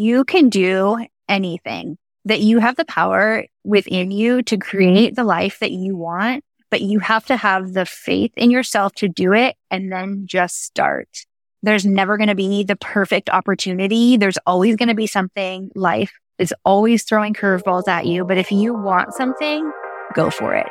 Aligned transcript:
you 0.00 0.24
can 0.24 0.48
do 0.48 1.04
anything, 1.28 1.98
that 2.24 2.40
you 2.40 2.58
have 2.58 2.76
the 2.76 2.86
power 2.86 3.44
within 3.64 4.10
you 4.10 4.42
to 4.42 4.56
create 4.56 5.14
the 5.14 5.24
life 5.24 5.58
that 5.58 5.72
you 5.72 5.94
want, 5.94 6.42
but 6.70 6.80
you 6.80 7.00
have 7.00 7.26
to 7.26 7.36
have 7.36 7.74
the 7.74 7.84
faith 7.84 8.32
in 8.36 8.50
yourself 8.50 8.94
to 8.94 9.08
do 9.08 9.34
it 9.34 9.56
and 9.70 9.92
then 9.92 10.22
just 10.24 10.64
start. 10.64 11.26
There's 11.62 11.84
never 11.84 12.16
going 12.16 12.28
to 12.30 12.34
be 12.34 12.64
the 12.64 12.76
perfect 12.76 13.28
opportunity. 13.28 14.16
There's 14.16 14.38
always 14.46 14.76
going 14.76 14.88
to 14.88 14.94
be 14.94 15.06
something 15.06 15.70
life 15.74 16.12
is 16.38 16.54
always 16.64 17.02
throwing 17.02 17.34
curveballs 17.34 17.86
at 17.86 18.06
you. 18.06 18.24
But 18.24 18.38
if 18.38 18.50
you 18.50 18.72
want 18.72 19.12
something, 19.12 19.70
go 20.14 20.30
for 20.30 20.54
it 20.54 20.66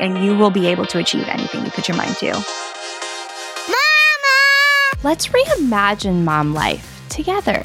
and 0.00 0.24
you 0.24 0.36
will 0.36 0.50
be 0.50 0.66
able 0.66 0.86
to 0.86 0.98
achieve 0.98 1.28
anything 1.28 1.64
you 1.64 1.70
put 1.70 1.86
your 1.86 1.96
mind 1.96 2.16
to. 2.16 2.32
Mama! 3.68 5.02
Let's 5.04 5.28
reimagine 5.28 6.24
mom 6.24 6.52
life 6.52 7.00
together. 7.08 7.62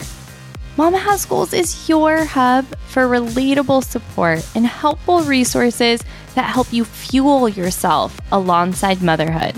Mama 0.77 0.99
Has 0.99 1.25
Goals 1.25 1.53
is 1.53 1.89
your 1.89 2.23
hub 2.23 2.63
for 2.85 3.07
relatable 3.07 3.83
support 3.83 4.47
and 4.53 4.63
helpful 4.63 5.23
resources 5.23 6.03
that 6.35 6.53
help 6.53 6.71
you 6.71 6.85
fuel 6.85 7.49
yourself 7.49 8.15
alongside 8.31 9.01
motherhood. 9.01 9.55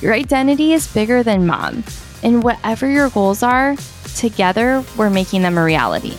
Your 0.00 0.14
identity 0.14 0.72
is 0.72 0.90
bigger 0.90 1.22
than 1.22 1.46
mom, 1.46 1.84
and 2.22 2.42
whatever 2.42 2.88
your 2.88 3.10
goals 3.10 3.42
are, 3.42 3.76
together 4.16 4.82
we're 4.96 5.10
making 5.10 5.42
them 5.42 5.58
a 5.58 5.64
reality. 5.64 6.14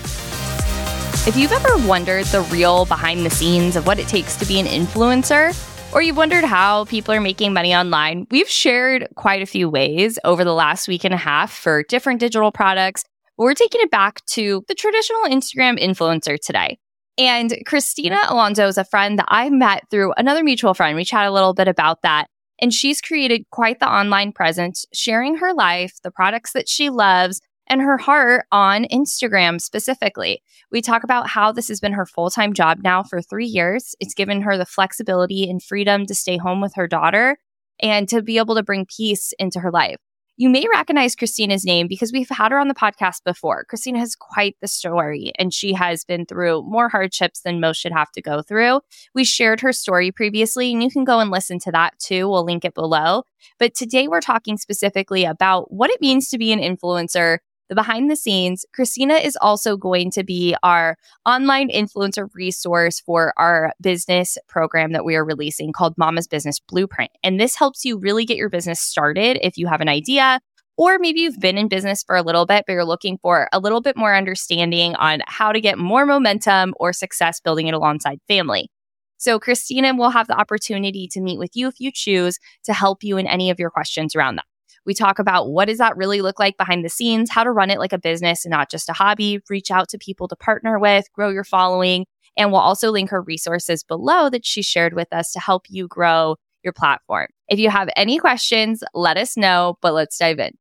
If 1.28 1.36
you've 1.36 1.52
ever 1.52 1.88
wondered 1.88 2.26
the 2.28 2.42
real 2.42 2.86
behind 2.86 3.26
the 3.26 3.32
scenes 3.32 3.76
of 3.76 3.88
what 3.88 3.98
it 3.98 4.08
takes 4.08 4.36
to 4.36 4.46
be 4.46 4.60
an 4.60 4.68
influencer, 4.68 5.60
or 5.92 6.04
you've 6.04 6.18
wondered 6.18 6.44
how 6.44 6.86
people 6.86 7.16
are 7.16 7.22
making 7.22 7.52
money 7.52 7.74
online, 7.74 8.28
we've 8.30 8.48
shared 8.48 9.08
quite 9.16 9.42
a 9.42 9.48
few 9.48 9.72
ways 9.72 10.20
over 10.24 10.44
the 10.44 10.54
last 10.54 10.88
week 10.88 11.04
and 11.04 11.16
a 11.16 11.18
half 11.18 11.52
for 11.52 11.82
different 11.82 12.20
digital 12.20 12.52
products. 12.52 13.06
We're 13.38 13.54
taking 13.54 13.82
it 13.82 13.92
back 13.92 14.26
to 14.28 14.64
the 14.68 14.76
traditional 14.76 15.24
Instagram 15.24 15.78
influencer 15.80 16.40
today. 16.40 16.80
And 17.18 17.58
Christina 17.66 18.20
Alonzo 18.30 18.68
is 18.68 18.78
a 18.78 18.86
friend 18.86 19.20
that 19.20 19.28
I 19.30 19.50
met 19.50 19.90
through 19.90 20.14
another 20.18 20.44
mutual 20.44 20.74
friend. 20.74 20.96
We 20.96 21.06
chat 21.06 21.28
a 21.28 21.32
little 21.32 21.54
bit 21.54 21.68
about 21.68 22.02
that. 22.04 22.28
And 22.62 22.74
she's 22.74 23.02
created 23.02 23.46
quite 23.52 23.80
the 23.80 23.90
online 23.90 24.32
presence, 24.32 24.86
sharing 24.94 25.36
her 25.38 25.54
life, 25.54 25.96
the 26.04 26.12
products 26.12 26.54
that 26.54 26.70
she 26.70 26.90
loves, 26.90 27.42
and 27.68 27.82
her 27.82 27.98
heart 27.98 28.46
on 28.52 28.86
Instagram 28.86 29.60
specifically. 29.60 30.42
We 30.72 30.82
talk 30.82 31.04
about 31.04 31.28
how 31.28 31.52
this 31.52 31.68
has 31.68 31.80
been 31.80 31.94
her 31.94 32.06
full 32.06 32.30
time 32.30 32.54
job 32.54 32.80
now 32.84 33.04
for 33.04 33.22
three 33.22 33.48
years. 33.48 33.96
It's 34.00 34.14
given 34.14 34.42
her 34.42 34.58
the 34.58 34.66
flexibility 34.66 35.50
and 35.50 35.62
freedom 35.62 36.06
to 36.06 36.16
stay 36.16 36.38
home 36.38 36.62
with 36.62 36.76
her 36.76 36.88
daughter 36.88 37.38
and 37.82 38.08
to 38.10 38.22
be 38.22 38.38
able 38.38 38.56
to 38.56 38.64
bring 38.64 38.86
peace 38.86 39.34
into 39.40 39.60
her 39.60 39.72
life. 39.72 39.98
You 40.38 40.50
may 40.50 40.66
recognize 40.70 41.16
Christina's 41.16 41.64
name 41.64 41.88
because 41.88 42.12
we've 42.12 42.28
had 42.28 42.52
her 42.52 42.60
on 42.60 42.68
the 42.68 42.74
podcast 42.74 43.24
before. 43.24 43.64
Christina 43.64 44.00
has 44.00 44.18
quite 44.18 44.58
the 44.60 44.68
story 44.68 45.32
and 45.40 45.54
she 45.54 45.72
has 45.72 46.04
been 46.04 46.26
through 46.26 46.64
more 46.64 46.90
hardships 46.90 47.40
than 47.40 47.62
most 47.62 47.78
should 47.78 47.94
have 47.94 48.12
to 48.12 48.22
go 48.22 48.42
through. 48.42 48.82
We 49.14 49.24
shared 49.24 49.62
her 49.62 49.72
story 49.72 50.12
previously 50.12 50.74
and 50.74 50.84
you 50.84 50.90
can 50.90 51.06
go 51.06 51.22
and 51.22 51.32
listen 51.32 51.58
to 51.60 51.72
that 51.72 51.98
too. 52.00 52.28
We'll 52.28 52.44
link 52.44 52.66
it 52.66 52.74
below. 52.74 53.24
But 53.60 53.76
today 53.76 54.10
we're 54.10 54.20
talking 54.20 54.58
specifically 54.58 55.24
about 55.24 55.72
what 55.72 55.90
it 55.90 56.02
means 56.02 56.28
to 56.30 56.38
be 56.38 56.52
an 56.52 56.60
influencer 56.60 57.38
the 57.70 57.76
behind 57.76 58.12
the 58.12 58.16
scenes, 58.16 58.66
Christina 58.74 59.16
is 59.16 59.38
also 59.42 59.76
going 59.76 60.12
to 60.12 60.24
be 60.24 60.56
our 60.62 60.98
online 61.26 61.70
influencer 61.70 62.30
resource 62.34 63.00
for 63.00 63.34
our 63.38 63.74
business 63.82 64.38
program 64.48 64.92
that 64.92 65.06
we 65.06 65.16
are 65.16 65.26
releasing 65.26 65.74
called 65.74 65.98
Mama's 65.98 66.28
Business 66.28 66.60
Blueprint. 66.60 67.12
And 67.24 67.40
this 67.40 67.56
helps 67.56 67.84
you 67.84 67.98
really 67.98 68.26
get 68.26 68.38
your 68.38 68.50
business 68.50 68.80
started 68.80 69.40
if 69.42 69.58
you 69.58 69.68
have 69.68 69.82
an 69.82 69.90
idea. 69.90 70.40
Or 70.78 71.00
maybe 71.00 71.22
you've 71.22 71.40
been 71.40 71.58
in 71.58 71.70
business 71.70 72.04
for 72.04 72.18
a 72.18 72.22
little 72.22 72.46
bit, 72.46 72.66
but 72.68 72.74
you're 72.74 72.84
looking 72.84 73.18
for 73.22 73.48
a 73.54 73.60
little 73.60 73.82
bit 73.82 73.96
more 73.96 74.14
understanding 74.14 74.94
on 74.96 75.22
how 75.26 75.54
to 75.54 75.62
get 75.62 75.78
more 75.78 76.06
momentum 76.06 76.74
or 76.80 76.92
success 76.92 77.40
building 77.40 77.68
it 77.68 77.74
alongside 77.74 78.20
family. 78.28 78.70
So, 79.18 79.40
Christina 79.40 79.96
will 79.96 80.10
have 80.10 80.28
the 80.28 80.38
opportunity 80.38 81.08
to 81.08 81.22
meet 81.22 81.40
with 81.40 81.52
you 81.56 81.70
if 81.70 81.80
you 81.80 81.92
choose 81.94 82.38
to 82.66 82.74
help 82.74 83.04
you 83.04 83.18
in 83.18 83.26
any 83.26 83.50
of 83.50 83.58
your 83.58 83.70
questions 83.70 84.16
around 84.16 84.36
that. 84.36 84.46
We 84.86 84.94
talk 84.94 85.20
about 85.20 85.50
what 85.50 85.66
does 85.66 85.80
that 85.80 85.98
really 85.98 86.22
look 86.22 86.40
like 86.40 86.58
behind 86.58 86.86
the 86.86 86.90
scenes, 86.90 87.30
how 87.30 87.44
to 87.44 87.52
run 87.52 87.70
it 87.70 87.80
like 87.80 87.94
a 87.94 87.98
business 87.98 88.46
and 88.46 88.52
not 88.52 88.70
just 88.70 88.90
a 88.90 88.94
hobby, 88.94 89.40
reach 89.50 89.72
out 89.72 89.90
to 89.90 89.98
people 89.98 90.28
to 90.28 90.36
partner 90.36 90.78
with, 90.80 91.12
grow 91.14 91.30
your 91.30 91.44
following. 91.44 92.06
And 92.38 92.52
we'll 92.52 92.62
also 92.62 92.92
link 92.92 93.10
her 93.10 93.22
resources 93.22 93.84
below 93.84 94.30
that 94.30 94.46
she 94.46 94.62
shared 94.62 94.94
with 94.94 95.12
us 95.12 95.32
to 95.32 95.40
help 95.40 95.66
you 95.70 95.88
grow 95.88 96.36
your 96.64 96.74
platform. 96.74 97.28
If 97.48 97.60
you 97.60 97.70
have 97.70 97.90
any 97.96 98.18
questions, 98.18 98.84
let 98.94 99.18
us 99.18 99.38
know, 99.38 99.78
but 99.82 99.94
let's 99.94 100.18
dive 100.18 100.40
in. 100.40 100.58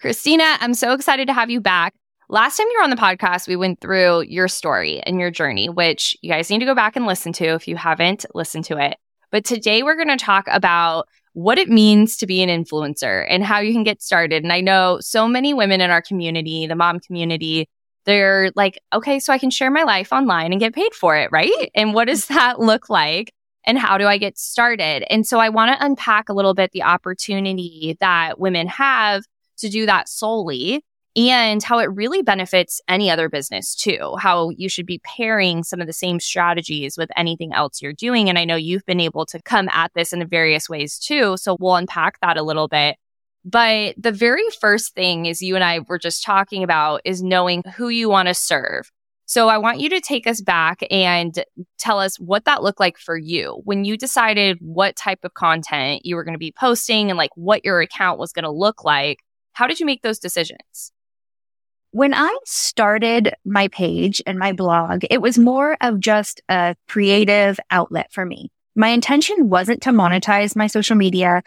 Christina, 0.00 0.56
I'm 0.60 0.74
so 0.74 0.92
excited 0.92 1.28
to 1.28 1.32
have 1.32 1.48
you 1.48 1.60
back. 1.60 1.94
Last 2.28 2.56
time 2.56 2.66
you 2.70 2.78
were 2.78 2.84
on 2.84 2.90
the 2.90 2.96
podcast, 2.96 3.48
we 3.48 3.56
went 3.56 3.80
through 3.80 4.22
your 4.22 4.48
story 4.48 5.00
and 5.00 5.20
your 5.20 5.30
journey, 5.30 5.68
which 5.68 6.16
you 6.22 6.30
guys 6.30 6.50
need 6.50 6.58
to 6.58 6.64
go 6.64 6.74
back 6.74 6.96
and 6.96 7.06
listen 7.06 7.32
to 7.34 7.44
if 7.54 7.68
you 7.68 7.76
haven't 7.76 8.26
listened 8.34 8.64
to 8.66 8.78
it. 8.78 8.96
But 9.30 9.44
today 9.44 9.82
we're 9.82 9.96
going 9.96 10.16
to 10.16 10.22
talk 10.22 10.46
about 10.48 11.08
what 11.36 11.58
it 11.58 11.68
means 11.68 12.16
to 12.16 12.26
be 12.26 12.42
an 12.42 12.48
influencer 12.48 13.26
and 13.28 13.44
how 13.44 13.58
you 13.58 13.70
can 13.70 13.84
get 13.84 14.00
started. 14.00 14.42
And 14.42 14.54
I 14.54 14.62
know 14.62 15.00
so 15.02 15.28
many 15.28 15.52
women 15.52 15.82
in 15.82 15.90
our 15.90 16.00
community, 16.00 16.66
the 16.66 16.74
mom 16.74 16.98
community, 16.98 17.68
they're 18.06 18.50
like, 18.56 18.80
okay, 18.90 19.20
so 19.20 19.34
I 19.34 19.38
can 19.38 19.50
share 19.50 19.70
my 19.70 19.82
life 19.82 20.14
online 20.14 20.52
and 20.52 20.58
get 20.58 20.74
paid 20.74 20.94
for 20.94 21.14
it, 21.14 21.30
right? 21.30 21.70
And 21.74 21.92
what 21.92 22.06
does 22.06 22.24
that 22.28 22.58
look 22.58 22.88
like? 22.88 23.34
And 23.66 23.78
how 23.78 23.98
do 23.98 24.06
I 24.06 24.16
get 24.16 24.38
started? 24.38 25.04
And 25.12 25.26
so 25.26 25.38
I 25.38 25.50
want 25.50 25.72
to 25.78 25.84
unpack 25.84 26.30
a 26.30 26.32
little 26.32 26.54
bit 26.54 26.72
the 26.72 26.84
opportunity 26.84 27.98
that 28.00 28.40
women 28.40 28.66
have 28.68 29.22
to 29.58 29.68
do 29.68 29.84
that 29.84 30.08
solely 30.08 30.82
and 31.16 31.62
how 31.62 31.78
it 31.78 31.84
really 31.84 32.20
benefits 32.20 32.80
any 32.88 33.10
other 33.10 33.30
business 33.30 33.74
too. 33.74 34.16
How 34.18 34.50
you 34.50 34.68
should 34.68 34.84
be 34.84 35.00
pairing 35.02 35.64
some 35.64 35.80
of 35.80 35.86
the 35.86 35.92
same 35.92 36.20
strategies 36.20 36.98
with 36.98 37.10
anything 37.16 37.54
else 37.54 37.80
you're 37.80 37.94
doing. 37.94 38.28
And 38.28 38.38
I 38.38 38.44
know 38.44 38.56
you've 38.56 38.84
been 38.84 39.00
able 39.00 39.24
to 39.26 39.40
come 39.42 39.70
at 39.70 39.92
this 39.94 40.12
in 40.12 40.26
various 40.28 40.68
ways 40.68 40.98
too. 40.98 41.38
So 41.38 41.56
we'll 41.58 41.76
unpack 41.76 42.20
that 42.20 42.36
a 42.36 42.42
little 42.42 42.68
bit. 42.68 42.96
But 43.46 43.94
the 43.96 44.12
very 44.12 44.44
first 44.60 44.94
thing 44.94 45.24
is 45.24 45.40
you 45.40 45.54
and 45.54 45.64
I 45.64 45.78
were 45.78 45.98
just 45.98 46.22
talking 46.22 46.62
about 46.62 47.00
is 47.04 47.22
knowing 47.22 47.62
who 47.76 47.88
you 47.88 48.10
want 48.10 48.28
to 48.28 48.34
serve. 48.34 48.90
So 49.24 49.48
I 49.48 49.58
want 49.58 49.80
you 49.80 49.88
to 49.90 50.00
take 50.00 50.26
us 50.26 50.40
back 50.40 50.82
and 50.90 51.44
tell 51.78 51.98
us 51.98 52.18
what 52.20 52.44
that 52.44 52.62
looked 52.62 52.78
like 52.78 52.98
for 52.98 53.16
you 53.16 53.60
when 53.64 53.84
you 53.84 53.96
decided 53.96 54.58
what 54.60 54.96
type 54.96 55.20
of 55.24 55.34
content 55.34 56.04
you 56.04 56.14
were 56.14 56.24
going 56.24 56.34
to 56.34 56.38
be 56.38 56.52
posting 56.52 57.10
and 57.10 57.16
like 57.16 57.30
what 57.36 57.64
your 57.64 57.80
account 57.80 58.18
was 58.18 58.32
going 58.32 58.44
to 58.44 58.50
look 58.50 58.84
like. 58.84 59.20
How 59.52 59.66
did 59.66 59.80
you 59.80 59.86
make 59.86 60.02
those 60.02 60.18
decisions? 60.18 60.92
When 61.96 62.12
I 62.12 62.36
started 62.44 63.32
my 63.46 63.68
page 63.68 64.20
and 64.26 64.38
my 64.38 64.52
blog, 64.52 65.06
it 65.08 65.22
was 65.22 65.38
more 65.38 65.78
of 65.80 65.98
just 65.98 66.42
a 66.46 66.76
creative 66.88 67.58
outlet 67.70 68.12
for 68.12 68.26
me. 68.26 68.50
My 68.74 68.88
intention 68.88 69.48
wasn't 69.48 69.80
to 69.84 69.92
monetize 69.92 70.54
my 70.54 70.66
social 70.66 70.94
media. 70.94 71.42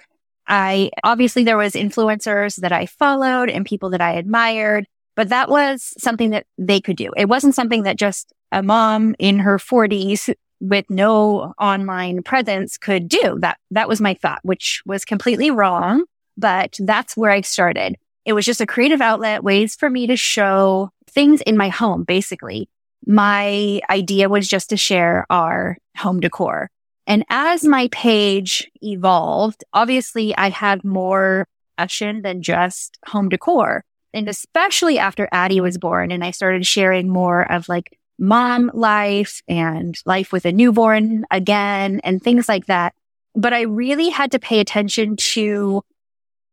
I 0.48 0.90
obviously 1.04 1.44
there 1.44 1.56
was 1.56 1.74
influencers 1.74 2.56
that 2.62 2.72
I 2.72 2.88
followed 2.88 3.52
and 3.52 3.64
people 3.64 3.92
that 3.92 4.02
I 4.02 4.14
admired, 4.14 4.88
but 5.16 5.30
that 5.30 5.50
was 5.50 5.94
something 6.00 6.32
that 6.32 6.48
they 6.58 6.82
could 6.82 6.98
do. 6.98 7.12
It 7.16 7.30
wasn't 7.30 7.54
something 7.54 7.84
that 7.84 7.98
just 7.98 8.34
a 8.52 8.64
mom 8.64 9.14
in 9.20 9.38
her 9.38 9.60
40s 9.60 10.34
with 10.60 10.86
no 10.90 11.54
online 11.60 12.24
presence 12.24 12.76
could 12.76 13.08
do. 13.08 13.38
That 13.42 13.60
that 13.70 13.88
was 13.88 14.02
my 14.02 14.16
thought, 14.16 14.40
which 14.42 14.82
was 14.84 15.06
completely 15.06 15.52
wrong, 15.52 16.06
but 16.38 16.76
that's 16.80 17.16
where 17.16 17.30
I 17.30 17.42
started. 17.42 17.98
It 18.26 18.34
was 18.34 18.46
just 18.46 18.62
a 18.62 18.68
creative 18.68 19.02
outlet, 19.02 19.44
ways 19.44 19.76
for 19.76 19.90
me 19.90 20.08
to 20.08 20.16
show 20.16 20.92
things 21.10 21.42
in 21.42 21.58
my 21.58 21.70
home, 21.70 22.04
basically. 22.04 22.70
My 23.06 23.82
idea 23.90 24.30
was 24.30 24.48
just 24.48 24.70
to 24.70 24.78
share 24.78 25.26
our 25.30 25.78
home 25.98 26.20
decor. 26.20 26.70
And 27.08 27.26
as 27.30 27.64
my 27.64 27.88
page 27.92 28.70
evolved, 28.82 29.64
obviously 29.74 30.36
I 30.38 30.50
had 30.50 30.84
more 30.84 31.48
passion 31.78 32.22
than 32.22 32.44
just 32.44 32.98
home 33.08 33.30
decor. 33.30 33.84
And 34.14 34.28
especially 34.28 35.00
after 35.00 35.28
Addie 35.32 35.62
was 35.62 35.78
born 35.78 36.12
and 36.12 36.24
I 36.24 36.32
started 36.32 36.68
sharing 36.68 37.10
more 37.10 37.52
of 37.52 37.70
like 37.70 37.98
mom 38.20 38.70
life 38.74 39.42
and 39.48 39.98
life 40.06 40.32
with 40.32 40.46
a 40.46 40.52
newborn 40.52 41.26
again 41.32 42.02
and 42.04 42.22
things 42.22 42.50
like 42.50 42.66
that. 42.66 42.94
But 43.34 43.54
I 43.54 43.62
really 43.62 44.10
had 44.10 44.32
to 44.34 44.40
pay 44.40 44.60
attention 44.60 45.16
to 45.16 45.84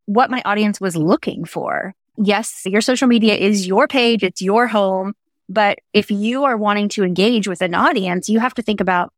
what 0.07 0.31
my 0.31 0.43
audience 0.45 0.81
was 0.81 0.97
looking 0.97 1.45
for. 1.45 1.95
Yes, 2.17 2.63
your 2.65 2.81
social 2.81 3.09
media 3.09 3.35
is 3.35 3.67
your 3.67 3.87
page. 3.87 4.23
It's 4.25 4.41
your 4.41 4.67
home. 4.67 5.15
But 5.49 5.79
if 5.93 6.11
you 6.11 6.45
are 6.45 6.57
wanting 6.57 6.89
to 6.91 7.05
engage 7.05 7.47
with 7.47 7.63
an 7.63 7.75
audience, 7.75 8.29
you 8.29 8.41
have 8.41 8.55
to 8.55 8.63
think 8.63 8.81
about 8.81 9.13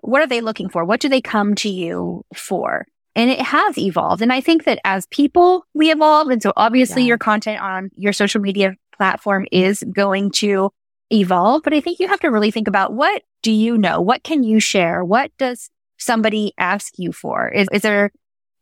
what 0.00 0.20
are 0.20 0.26
they 0.26 0.40
looking 0.40 0.68
for? 0.68 0.84
What 0.84 1.00
do 1.00 1.08
they 1.08 1.20
come 1.20 1.54
to 1.56 1.68
you 1.68 2.24
for? 2.34 2.86
And 3.14 3.30
it 3.30 3.40
has 3.40 3.78
evolved. 3.78 4.22
And 4.22 4.32
I 4.32 4.40
think 4.40 4.64
that 4.64 4.80
as 4.84 5.06
people, 5.06 5.64
we 5.74 5.90
evolve. 5.90 6.28
And 6.28 6.42
so 6.42 6.52
obviously 6.56 7.02
yeah. 7.02 7.08
your 7.08 7.18
content 7.18 7.60
on 7.60 7.90
your 7.94 8.12
social 8.12 8.40
media 8.40 8.74
platform 8.96 9.46
is 9.52 9.84
going 9.92 10.30
to 10.32 10.70
evolve. 11.10 11.62
But 11.62 11.74
I 11.74 11.80
think 11.80 12.00
you 12.00 12.08
have 12.08 12.20
to 12.20 12.28
really 12.28 12.50
think 12.50 12.68
about 12.68 12.92
what 12.92 13.22
do 13.42 13.52
you 13.52 13.76
know? 13.76 14.00
What 14.00 14.22
can 14.22 14.42
you 14.42 14.60
share? 14.60 15.04
What 15.04 15.30
does 15.38 15.70
somebody 15.98 16.52
ask 16.58 16.94
you 16.98 17.12
for? 17.12 17.48
Is, 17.48 17.68
is 17.72 17.82
there 17.82 18.10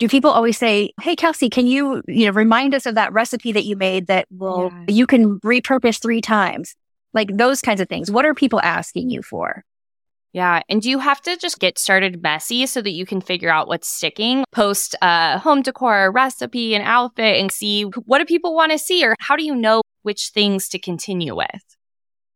do 0.00 0.08
people 0.08 0.30
always 0.30 0.58
say, 0.58 0.92
Hey, 1.00 1.14
Kelsey, 1.14 1.48
can 1.48 1.66
you, 1.66 2.02
you 2.08 2.26
know, 2.26 2.32
remind 2.32 2.74
us 2.74 2.86
of 2.86 2.96
that 2.96 3.12
recipe 3.12 3.52
that 3.52 3.66
you 3.66 3.76
made 3.76 4.08
that 4.08 4.26
will, 4.30 4.72
yeah. 4.72 4.84
you 4.88 5.06
can 5.06 5.38
repurpose 5.40 6.00
three 6.00 6.22
times? 6.22 6.74
Like 7.12 7.36
those 7.36 7.60
kinds 7.60 7.80
of 7.80 7.88
things. 7.88 8.10
What 8.10 8.24
are 8.24 8.34
people 8.34 8.60
asking 8.60 9.10
you 9.10 9.22
for? 9.22 9.62
Yeah. 10.32 10.62
And 10.68 10.80
do 10.80 10.88
you 10.88 11.00
have 11.00 11.20
to 11.22 11.36
just 11.36 11.58
get 11.58 11.78
started 11.78 12.22
messy 12.22 12.64
so 12.66 12.80
that 12.80 12.92
you 12.92 13.04
can 13.04 13.20
figure 13.20 13.50
out 13.50 13.68
what's 13.68 13.88
sticking? 13.88 14.44
Post 14.52 14.94
a 15.02 15.38
home 15.38 15.60
decor, 15.60 16.10
recipe, 16.12 16.74
an 16.74 16.82
outfit, 16.82 17.38
and 17.38 17.50
see 17.50 17.82
what 17.82 18.20
do 18.20 18.24
people 18.24 18.54
want 18.54 18.72
to 18.72 18.78
see? 18.78 19.04
Or 19.04 19.16
how 19.18 19.36
do 19.36 19.44
you 19.44 19.54
know 19.54 19.82
which 20.02 20.28
things 20.28 20.68
to 20.70 20.78
continue 20.78 21.36
with? 21.36 21.76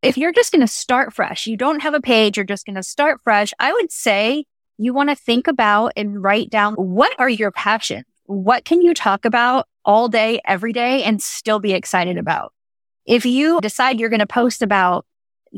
If 0.02 0.18
you're 0.18 0.32
just 0.32 0.52
going 0.52 0.60
to 0.60 0.66
start 0.66 1.14
fresh, 1.14 1.46
you 1.46 1.56
don't 1.56 1.80
have 1.80 1.94
a 1.94 2.00
page, 2.00 2.36
you're 2.36 2.44
just 2.44 2.66
going 2.66 2.76
to 2.76 2.82
start 2.82 3.20
fresh. 3.22 3.54
I 3.58 3.72
would 3.72 3.90
say 3.90 4.44
you 4.78 4.94
want 4.94 5.10
to 5.10 5.16
think 5.16 5.46
about 5.46 5.92
and 5.96 6.22
write 6.22 6.50
down 6.50 6.74
what 6.74 7.14
are 7.18 7.28
your 7.28 7.50
passions? 7.50 8.04
What 8.26 8.64
can 8.64 8.80
you 8.80 8.94
talk 8.94 9.24
about 9.24 9.66
all 9.84 10.08
day, 10.08 10.40
every 10.46 10.72
day 10.72 11.02
and 11.02 11.22
still 11.22 11.60
be 11.60 11.72
excited 11.72 12.16
about? 12.16 12.52
If 13.04 13.26
you 13.26 13.60
decide 13.60 14.00
you're 14.00 14.08
going 14.08 14.20
to 14.20 14.26
post 14.26 14.62
about 14.62 15.04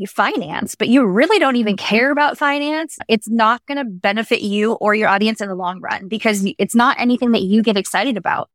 finance, 0.06 0.74
but 0.74 0.88
you 0.88 1.06
really 1.06 1.38
don't 1.38 1.56
even 1.56 1.76
mm-hmm. 1.76 1.86
care 1.86 2.10
about 2.10 2.36
finance, 2.36 2.98
it's 3.08 3.28
not 3.28 3.64
going 3.66 3.78
to 3.78 3.84
benefit 3.84 4.42
you 4.42 4.72
or 4.72 4.94
your 4.94 5.08
audience 5.08 5.40
in 5.40 5.48
the 5.48 5.54
long 5.54 5.80
run 5.80 6.08
because 6.08 6.46
it's 6.58 6.74
not 6.74 7.00
anything 7.00 7.32
that 7.32 7.42
you 7.42 7.62
get 7.62 7.76
excited 7.76 8.16
about. 8.16 8.50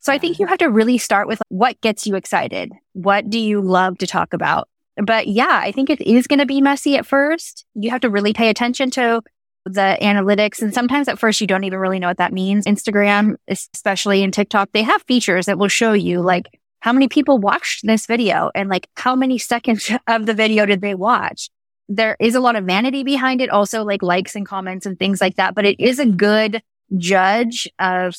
So 0.00 0.12
I 0.12 0.18
think 0.18 0.38
you 0.38 0.44
mm-hmm. 0.44 0.50
have 0.50 0.58
to 0.58 0.68
really 0.68 0.98
start 0.98 1.28
with 1.28 1.40
what 1.48 1.80
gets 1.80 2.06
you 2.06 2.16
excited. 2.16 2.72
What 2.92 3.30
do 3.30 3.38
you 3.38 3.60
love 3.60 3.98
to 3.98 4.06
talk 4.06 4.34
about? 4.34 4.68
But 4.96 5.28
yeah, 5.28 5.60
I 5.62 5.72
think 5.72 5.88
it 5.88 6.00
is 6.00 6.26
going 6.26 6.40
to 6.40 6.46
be 6.46 6.60
messy 6.60 6.96
at 6.96 7.06
first. 7.06 7.64
You 7.74 7.90
have 7.90 8.00
to 8.02 8.10
really 8.10 8.32
pay 8.32 8.50
attention 8.50 8.90
to 8.90 9.22
the 9.64 9.96
analytics. 10.00 10.60
And 10.60 10.74
sometimes 10.74 11.08
at 11.08 11.18
first 11.18 11.40
you 11.40 11.46
don't 11.46 11.64
even 11.64 11.78
really 11.78 11.98
know 11.98 12.08
what 12.08 12.18
that 12.18 12.32
means. 12.32 12.66
Instagram, 12.66 13.36
especially 13.48 14.22
in 14.22 14.32
TikTok, 14.32 14.70
they 14.72 14.82
have 14.82 15.02
features 15.02 15.46
that 15.46 15.58
will 15.58 15.68
show 15.68 15.92
you 15.92 16.20
like 16.20 16.46
how 16.80 16.92
many 16.92 17.08
people 17.08 17.38
watched 17.38 17.86
this 17.86 18.06
video 18.06 18.50
and 18.54 18.68
like 18.68 18.88
how 18.96 19.14
many 19.14 19.38
seconds 19.38 19.90
of 20.06 20.26
the 20.26 20.34
video 20.34 20.66
did 20.66 20.80
they 20.80 20.94
watch? 20.94 21.48
There 21.88 22.16
is 22.18 22.34
a 22.34 22.40
lot 22.40 22.56
of 22.56 22.64
vanity 22.64 23.04
behind 23.04 23.40
it, 23.40 23.50
also 23.50 23.84
like 23.84 24.02
likes 24.02 24.34
and 24.34 24.46
comments 24.46 24.86
and 24.86 24.98
things 24.98 25.20
like 25.20 25.36
that, 25.36 25.54
but 25.54 25.64
it 25.64 25.78
is 25.78 25.98
a 25.98 26.06
good 26.06 26.62
judge 26.96 27.68
of 27.78 28.16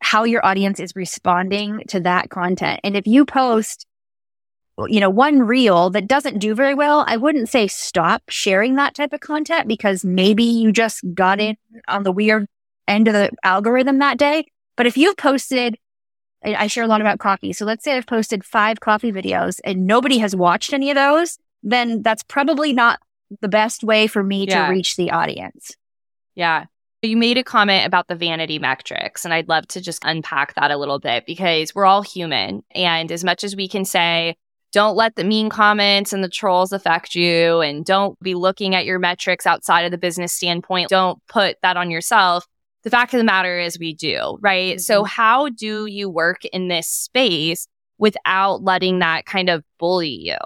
how 0.00 0.24
your 0.24 0.44
audience 0.44 0.78
is 0.78 0.94
responding 0.94 1.82
to 1.88 2.00
that 2.00 2.30
content. 2.30 2.80
And 2.84 2.96
if 2.96 3.06
you 3.06 3.24
post, 3.24 3.86
you 4.88 5.00
know, 5.00 5.10
one 5.10 5.42
reel 5.42 5.90
that 5.90 6.06
doesn't 6.06 6.38
do 6.38 6.54
very 6.54 6.74
well, 6.74 7.04
I 7.06 7.16
wouldn't 7.16 7.48
say 7.48 7.66
stop 7.66 8.22
sharing 8.28 8.74
that 8.74 8.94
type 8.94 9.12
of 9.12 9.20
content 9.20 9.68
because 9.68 10.04
maybe 10.04 10.44
you 10.44 10.72
just 10.72 11.02
got 11.14 11.40
in 11.40 11.56
on 11.88 12.02
the 12.02 12.12
weird 12.12 12.46
end 12.86 13.08
of 13.08 13.14
the 13.14 13.30
algorithm 13.42 13.98
that 13.98 14.18
day. 14.18 14.46
But 14.76 14.86
if 14.86 14.96
you've 14.96 15.16
posted 15.16 15.76
I 16.44 16.66
share 16.68 16.84
a 16.84 16.86
lot 16.86 17.00
about 17.00 17.18
coffee. 17.18 17.52
So 17.52 17.64
let's 17.64 17.82
say 17.82 17.96
I've 17.96 18.06
posted 18.06 18.44
five 18.44 18.78
coffee 18.78 19.10
videos 19.10 19.58
and 19.64 19.86
nobody 19.86 20.18
has 20.18 20.36
watched 20.36 20.72
any 20.72 20.90
of 20.90 20.94
those, 20.94 21.38
then 21.62 22.02
that's 22.02 22.22
probably 22.22 22.72
not 22.72 23.00
the 23.40 23.48
best 23.48 23.82
way 23.82 24.06
for 24.06 24.22
me 24.22 24.46
yeah. 24.46 24.66
to 24.66 24.70
reach 24.70 24.96
the 24.96 25.10
audience. 25.10 25.72
Yeah. 26.34 26.66
You 27.02 27.16
made 27.16 27.38
a 27.38 27.44
comment 27.44 27.86
about 27.86 28.08
the 28.08 28.14
vanity 28.14 28.58
metrics, 28.58 29.24
and 29.24 29.32
I'd 29.32 29.48
love 29.48 29.68
to 29.68 29.80
just 29.80 30.02
unpack 30.04 30.54
that 30.54 30.70
a 30.70 30.76
little 30.76 30.98
bit 30.98 31.24
because 31.26 31.74
we're 31.74 31.84
all 31.84 32.02
human. 32.02 32.64
And 32.72 33.12
as 33.12 33.22
much 33.22 33.44
as 33.44 33.54
we 33.54 33.68
can 33.68 33.84
say, 33.84 34.36
don't 34.72 34.96
let 34.96 35.16
the 35.16 35.24
mean 35.24 35.48
comments 35.48 36.12
and 36.12 36.22
the 36.22 36.28
trolls 36.28 36.72
affect 36.72 37.14
you, 37.14 37.60
and 37.60 37.84
don't 37.84 38.18
be 38.20 38.34
looking 38.34 38.74
at 38.74 38.84
your 38.84 38.98
metrics 38.98 39.46
outside 39.46 39.82
of 39.82 39.90
the 39.90 39.98
business 39.98 40.32
standpoint, 40.32 40.88
don't 40.88 41.18
put 41.28 41.56
that 41.62 41.76
on 41.76 41.90
yourself 41.90 42.46
the 42.86 42.90
fact 42.90 43.12
of 43.12 43.18
the 43.18 43.24
matter 43.24 43.58
is 43.58 43.80
we 43.80 43.94
do, 43.94 44.38
right? 44.40 44.74
Mm-hmm. 44.74 44.78
So 44.78 45.02
how 45.02 45.48
do 45.48 45.86
you 45.86 46.08
work 46.08 46.44
in 46.44 46.68
this 46.68 46.86
space 46.86 47.66
without 47.98 48.62
letting 48.62 49.00
that 49.00 49.26
kind 49.26 49.50
of 49.50 49.64
bully 49.80 50.10
you? 50.10 50.36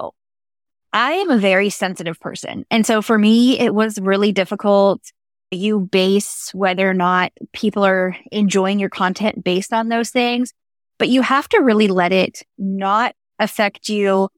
I 0.91 1.11
am 1.11 1.29
a 1.29 1.37
very 1.37 1.69
sensitive 1.69 2.19
person. 2.19 2.65
And 2.71 2.83
so 2.83 3.03
for 3.03 3.19
me, 3.19 3.59
it 3.59 3.75
was 3.75 3.99
really 4.01 4.31
difficult. 4.31 5.03
You 5.51 5.81
base 5.81 6.49
whether 6.55 6.89
or 6.89 6.95
not 6.95 7.31
people 7.53 7.85
are 7.85 8.17
enjoying 8.31 8.79
your 8.79 8.89
content 8.89 9.43
based 9.43 9.71
on 9.71 9.89
those 9.89 10.09
things, 10.09 10.51
but 10.97 11.09
you 11.09 11.21
have 11.21 11.47
to 11.49 11.59
really 11.59 11.89
let 11.89 12.11
it 12.11 12.41
not 12.57 13.13
affect 13.41 13.89
you 13.89 14.29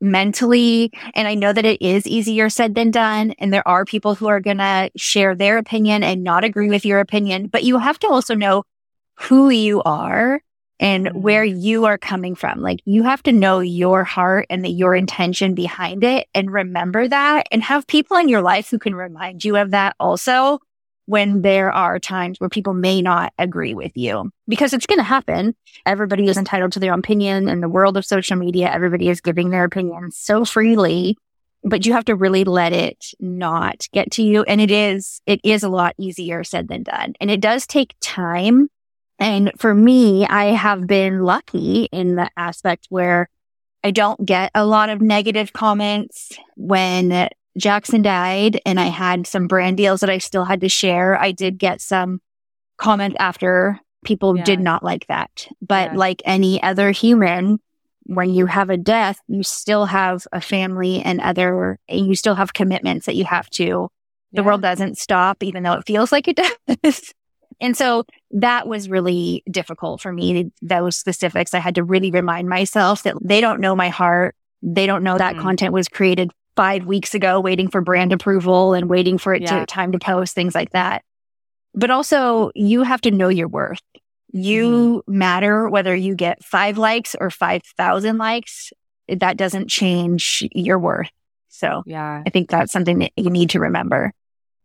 mentally. 0.00 0.92
And 1.14 1.26
I 1.26 1.34
know 1.34 1.52
that 1.52 1.64
it 1.64 1.80
is 1.80 2.06
easier 2.06 2.48
said 2.48 2.74
than 2.74 2.90
done. 2.90 3.32
And 3.38 3.52
there 3.52 3.66
are 3.66 3.84
people 3.84 4.14
who 4.14 4.26
are 4.26 4.40
going 4.40 4.58
to 4.58 4.90
share 4.96 5.34
their 5.34 5.58
opinion 5.58 6.02
and 6.02 6.22
not 6.22 6.44
agree 6.44 6.68
with 6.68 6.84
your 6.84 7.00
opinion, 7.00 7.46
but 7.48 7.64
you 7.64 7.78
have 7.78 7.98
to 8.00 8.08
also 8.08 8.34
know 8.34 8.64
who 9.14 9.48
you 9.48 9.82
are 9.82 10.40
and 10.78 11.06
mm-hmm. 11.06 11.20
where 11.20 11.44
you 11.44 11.86
are 11.86 11.98
coming 11.98 12.34
from. 12.34 12.60
Like 12.60 12.80
you 12.84 13.02
have 13.04 13.22
to 13.24 13.32
know 13.32 13.60
your 13.60 14.04
heart 14.04 14.46
and 14.50 14.64
the, 14.64 14.68
your 14.68 14.94
intention 14.94 15.54
behind 15.54 16.04
it 16.04 16.28
and 16.34 16.52
remember 16.52 17.08
that 17.08 17.46
and 17.50 17.62
have 17.62 17.86
people 17.86 18.16
in 18.18 18.28
your 18.28 18.42
life 18.42 18.68
who 18.70 18.78
can 18.78 18.94
remind 18.94 19.44
you 19.44 19.56
of 19.56 19.70
that 19.70 19.96
also 19.98 20.58
when 21.06 21.42
there 21.42 21.72
are 21.72 21.98
times 21.98 22.38
where 22.38 22.50
people 22.50 22.74
may 22.74 23.00
not 23.00 23.32
agree 23.38 23.74
with 23.74 23.92
you 23.96 24.30
because 24.46 24.72
it's 24.72 24.86
going 24.86 24.98
to 24.98 25.04
happen. 25.04 25.54
Everybody 25.86 26.26
is 26.26 26.36
entitled 26.36 26.72
to 26.72 26.80
their 26.80 26.92
opinion 26.92 27.48
in 27.48 27.60
the 27.60 27.68
world 27.68 27.96
of 27.96 28.04
social 28.04 28.36
media. 28.36 28.70
Everybody 28.70 29.08
is 29.08 29.20
giving 29.20 29.50
their 29.50 29.64
opinion 29.64 30.10
so 30.10 30.44
freely, 30.44 31.16
but 31.62 31.86
you 31.86 31.92
have 31.92 32.04
to 32.06 32.16
really 32.16 32.44
let 32.44 32.72
it 32.72 33.06
not 33.20 33.86
get 33.92 34.10
to 34.12 34.22
you. 34.22 34.42
And 34.42 34.60
it 34.60 34.70
is, 34.70 35.20
it 35.26 35.40
is 35.44 35.62
a 35.62 35.68
lot 35.68 35.94
easier 35.98 36.44
said 36.44 36.68
than 36.68 36.82
done. 36.82 37.14
And 37.20 37.30
it 37.30 37.40
does 37.40 37.66
take 37.66 37.94
time. 38.00 38.68
And 39.18 39.52
for 39.58 39.74
me, 39.74 40.26
I 40.26 40.46
have 40.46 40.86
been 40.86 41.22
lucky 41.22 41.88
in 41.92 42.16
the 42.16 42.28
aspect 42.36 42.86
where 42.90 43.28
I 43.84 43.92
don't 43.92 44.26
get 44.26 44.50
a 44.54 44.66
lot 44.66 44.88
of 44.88 45.00
negative 45.00 45.52
comments 45.52 46.32
when 46.56 47.28
Jackson 47.56 48.02
died 48.02 48.60
and 48.66 48.78
I 48.78 48.86
had 48.86 49.26
some 49.26 49.46
brand 49.46 49.76
deals 49.76 50.00
that 50.00 50.10
I 50.10 50.18
still 50.18 50.44
had 50.44 50.60
to 50.60 50.68
share. 50.68 51.18
I 51.18 51.32
did 51.32 51.58
get 51.58 51.80
some 51.80 52.20
comment 52.76 53.16
after 53.18 53.80
people 54.04 54.36
yeah. 54.36 54.44
did 54.44 54.60
not 54.60 54.82
like 54.82 55.06
that. 55.08 55.48
But 55.60 55.92
yeah. 55.92 55.98
like 55.98 56.22
any 56.24 56.62
other 56.62 56.90
human, 56.90 57.58
when 58.04 58.30
you 58.30 58.46
have 58.46 58.70
a 58.70 58.76
death, 58.76 59.20
you 59.28 59.42
still 59.42 59.86
have 59.86 60.26
a 60.32 60.40
family 60.40 61.00
and 61.02 61.20
other, 61.20 61.78
and 61.88 62.06
you 62.06 62.14
still 62.14 62.34
have 62.34 62.54
commitments 62.54 63.06
that 63.06 63.16
you 63.16 63.24
have 63.24 63.50
to. 63.50 63.90
The 64.32 64.42
world 64.42 64.60
doesn't 64.60 64.98
stop, 64.98 65.42
even 65.42 65.62
though 65.62 65.72
it 65.72 65.86
feels 65.86 66.12
like 66.12 66.28
it 66.28 66.38
does. 66.82 67.14
and 67.60 67.76
so 67.76 68.04
that 68.32 68.68
was 68.68 68.90
really 68.90 69.42
difficult 69.50 70.00
for 70.02 70.12
me. 70.12 70.50
Those 70.60 70.96
specifics, 70.96 71.54
I 71.54 71.58
had 71.58 71.76
to 71.76 71.84
really 71.84 72.10
remind 72.10 72.48
myself 72.48 73.02
that 73.04 73.16
they 73.22 73.40
don't 73.40 73.60
know 73.60 73.74
my 73.74 73.88
heart. 73.88 74.36
They 74.62 74.86
don't 74.86 75.02
know 75.02 75.16
that 75.16 75.36
mm. 75.36 75.40
content 75.40 75.72
was 75.72 75.88
created 75.88 76.30
five 76.56 76.86
weeks 76.86 77.14
ago, 77.14 77.40
waiting 77.40 77.68
for 77.68 77.80
brand 77.80 78.12
approval 78.12 78.74
and 78.74 78.88
waiting 78.88 79.18
for 79.18 79.34
it 79.34 79.42
yeah. 79.42 79.60
to 79.60 79.66
time 79.66 79.92
to 79.92 79.98
post, 79.98 80.34
things 80.34 80.54
like 80.54 80.70
that. 80.70 81.04
But 81.74 81.90
also 81.90 82.50
you 82.54 82.82
have 82.82 83.02
to 83.02 83.10
know 83.10 83.28
your 83.28 83.48
worth. 83.48 83.82
You 84.32 85.02
mm-hmm. 85.06 85.18
matter 85.18 85.68
whether 85.68 85.94
you 85.94 86.14
get 86.14 86.44
five 86.44 86.78
likes 86.78 87.14
or 87.18 87.30
5,000 87.30 88.18
likes. 88.18 88.72
That 89.08 89.36
doesn't 89.36 89.68
change 89.68 90.46
your 90.52 90.78
worth. 90.78 91.10
So 91.48 91.82
yeah, 91.86 92.22
I 92.26 92.30
think 92.30 92.50
that's 92.50 92.72
something 92.72 92.98
that 92.98 93.12
you 93.16 93.30
need 93.30 93.50
to 93.50 93.60
remember. 93.60 94.12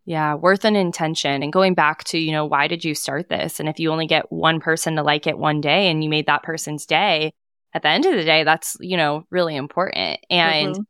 Yeah, 0.06 0.34
worth 0.34 0.66
and 0.66 0.76
intention. 0.76 1.44
And 1.44 1.54
going 1.54 1.76
back 1.76 2.04
to, 2.06 2.18
you 2.18 2.32
know, 2.32 2.46
why 2.46 2.68
did 2.68 2.84
you 2.84 2.96
start 2.96 3.30
this? 3.30 3.60
And 3.60 3.70
if 3.70 3.80
you 3.80 3.92
only 3.92 4.08
get 4.08 4.32
one 4.32 4.60
person 4.60 4.96
to 4.96 5.04
like 5.04 5.28
it 5.28 5.38
one 5.38 5.62
day 5.62 5.90
and 5.90 6.04
you 6.04 6.10
made 6.10 6.26
that 6.26 6.44
person's 6.44 6.86
day, 6.86 7.34
at 7.74 7.84
the 7.84 7.90
end 7.90 8.06
of 8.06 8.16
the 8.16 8.26
day, 8.26 8.44
that's, 8.44 8.76
you 8.80 8.98
know, 8.98 9.24
really 9.30 9.56
important. 9.56 10.20
And 10.30 10.76
mm-hmm. 10.76 10.82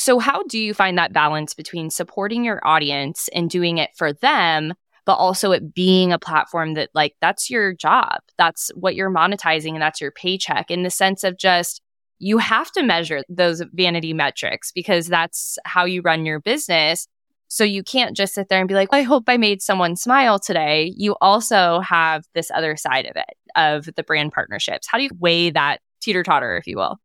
So, 0.00 0.18
how 0.18 0.42
do 0.44 0.58
you 0.58 0.72
find 0.72 0.96
that 0.96 1.12
balance 1.12 1.52
between 1.52 1.90
supporting 1.90 2.42
your 2.42 2.66
audience 2.66 3.28
and 3.34 3.50
doing 3.50 3.76
it 3.76 3.90
for 3.94 4.14
them, 4.14 4.72
but 5.04 5.16
also 5.16 5.52
it 5.52 5.74
being 5.74 6.10
a 6.10 6.18
platform 6.18 6.72
that, 6.74 6.88
like, 6.94 7.16
that's 7.20 7.50
your 7.50 7.74
job? 7.74 8.20
That's 8.38 8.70
what 8.74 8.94
you're 8.94 9.10
monetizing 9.10 9.74
and 9.74 9.82
that's 9.82 10.00
your 10.00 10.10
paycheck 10.10 10.70
in 10.70 10.84
the 10.84 10.90
sense 10.90 11.22
of 11.22 11.36
just, 11.36 11.82
you 12.18 12.38
have 12.38 12.72
to 12.72 12.82
measure 12.82 13.22
those 13.28 13.62
vanity 13.74 14.14
metrics 14.14 14.72
because 14.72 15.06
that's 15.06 15.58
how 15.66 15.84
you 15.84 16.00
run 16.00 16.24
your 16.24 16.40
business. 16.40 17.06
So 17.48 17.62
you 17.62 17.82
can't 17.82 18.16
just 18.16 18.32
sit 18.32 18.48
there 18.48 18.60
and 18.60 18.68
be 18.68 18.74
like, 18.74 18.88
I 18.92 19.02
hope 19.02 19.24
I 19.26 19.36
made 19.36 19.60
someone 19.60 19.96
smile 19.96 20.38
today. 20.38 20.94
You 20.96 21.14
also 21.20 21.80
have 21.80 22.24
this 22.34 22.50
other 22.54 22.74
side 22.76 23.04
of 23.04 23.16
it, 23.16 23.36
of 23.54 23.94
the 23.96 24.02
brand 24.02 24.32
partnerships. 24.32 24.86
How 24.88 24.96
do 24.96 25.04
you 25.04 25.10
weigh 25.18 25.50
that 25.50 25.80
teeter 26.00 26.22
totter, 26.22 26.56
if 26.56 26.66
you 26.66 26.78
will? 26.78 26.98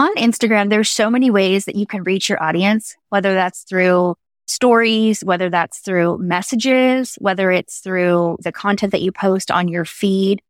On 0.00 0.16
Instagram, 0.16 0.70
there's 0.70 0.88
so 0.88 1.10
many 1.10 1.30
ways 1.30 1.66
that 1.66 1.76
you 1.76 1.86
can 1.86 2.02
reach 2.04 2.30
your 2.30 2.42
audience, 2.42 2.96
whether 3.10 3.34
that's 3.34 3.64
through 3.64 4.16
stories, 4.46 5.22
whether 5.22 5.50
that's 5.50 5.80
through 5.80 6.16
messages, 6.18 7.16
whether 7.20 7.50
it's 7.50 7.80
through 7.80 8.38
the 8.40 8.50
content 8.50 8.92
that 8.92 9.02
you 9.02 9.12
post 9.12 9.50
on 9.50 9.68
your 9.68 9.84
feed. 9.84 10.40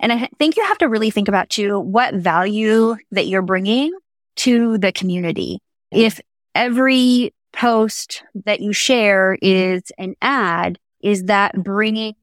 And 0.00 0.12
I 0.12 0.28
think 0.38 0.56
you 0.56 0.64
have 0.64 0.78
to 0.78 0.88
really 0.88 1.10
think 1.10 1.28
about 1.28 1.48
too, 1.48 1.78
what 1.78 2.14
value 2.14 2.96
that 3.12 3.28
you're 3.28 3.42
bringing 3.42 3.96
to 4.36 4.78
the 4.78 4.90
community. 4.90 5.60
If 5.92 6.20
every 6.56 7.32
post 7.52 8.24
that 8.46 8.60
you 8.60 8.72
share 8.72 9.38
is 9.40 9.92
an 9.96 10.16
ad, 10.20 10.76
is 11.00 11.24
that 11.24 11.54
bringing 11.62 12.16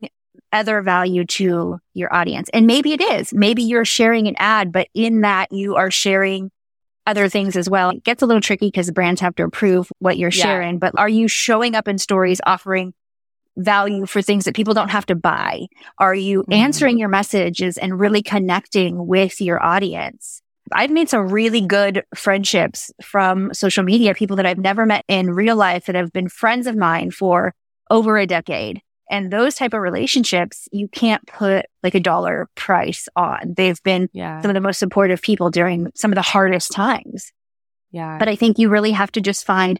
other 0.51 0.82
value 0.82 1.25
to 1.25 1.79
your 1.94 2.13
audience? 2.13 2.50
And 2.53 2.67
maybe 2.67 2.91
it 2.91 3.01
is. 3.01 3.34
Maybe 3.34 3.63
you're 3.63 3.86
sharing 3.86 4.27
an 4.27 4.36
ad, 4.38 4.74
but 4.74 4.89
in 4.94 5.22
that 5.22 5.53
you 5.53 5.75
are 5.75 5.89
sharing 5.89 6.51
other 7.07 7.29
things 7.29 7.55
as 7.55 7.69
well. 7.69 7.89
It 7.91 8.03
gets 8.03 8.21
a 8.21 8.25
little 8.25 8.41
tricky 8.41 8.67
because 8.67 8.91
brands 8.91 9.21
have 9.21 9.35
to 9.35 9.43
approve 9.43 9.91
what 10.00 10.17
you're 10.17 10.31
Yeah. 10.31 10.43
sharing, 10.43 10.79
but 10.79 10.97
are 10.97 11.09
you 11.09 11.27
showing 11.27 11.75
up 11.75 11.88
in 11.88 11.97
stories 11.97 12.41
offering 12.45 12.93
value 13.57 14.05
for 14.05 14.21
things 14.21 14.45
that 14.45 14.55
people 14.55 14.74
don't 14.74 14.89
have 14.89 15.05
to 15.05 15.15
buy? 15.15 15.67
Are 15.97 16.15
you 16.15 16.43
Mhm. 16.43 16.53
answering 16.53 16.97
your 16.97 17.09
messages 17.09 17.77
and 17.77 18.00
really 18.00 18.21
connecting 18.21 19.07
with 19.07 19.39
your 19.39 19.63
audience? 19.63 20.41
I've 20.74 20.89
made 20.91 21.09
some 21.09 21.29
really 21.29 21.62
good 21.62 22.03
friendships 22.15 22.91
from 23.03 23.53
social 23.53 23.83
media, 23.83 24.15
people 24.15 24.35
that 24.38 24.45
I've 24.47 24.57
never 24.57 24.85
met 24.85 25.05
in 25.07 25.29
real 25.29 25.55
life 25.55 25.85
that 25.85 25.95
have 25.95 26.12
been 26.12 26.27
friends 26.27 26.65
of 26.67 26.75
mine 26.75 27.12
for 27.12 27.53
over 27.91 28.17
a 28.17 28.25
decade. 28.25 28.81
And 29.09 29.31
those 29.31 29.55
type 29.55 29.74
of 29.74 29.81
relationships, 29.81 30.67
you 30.71 30.88
can't 30.88 31.25
put 31.27 31.65
like 31.83 31.95
a 31.95 32.00
dollar 32.00 32.50
price 32.55 33.07
on. 33.15 33.53
They've 33.55 33.81
been 33.83 34.09
Yeah. 34.13 34.41
some 34.41 34.50
of 34.50 34.55
the 34.55 34.62
most 34.62 34.79
supportive 34.79 35.21
people 35.21 35.51
during 35.51 35.91
some 35.95 36.12
of 36.12 36.15
the 36.15 36.21
hardest 36.21 36.71
times. 36.71 37.31
Yeah. 37.91 38.17
But 38.17 38.27
I 38.27 38.35
think 38.35 38.57
you 38.57 38.69
really 38.69 38.91
have 38.91 39.12
to 39.13 39.21
just 39.21 39.45
find 39.45 39.79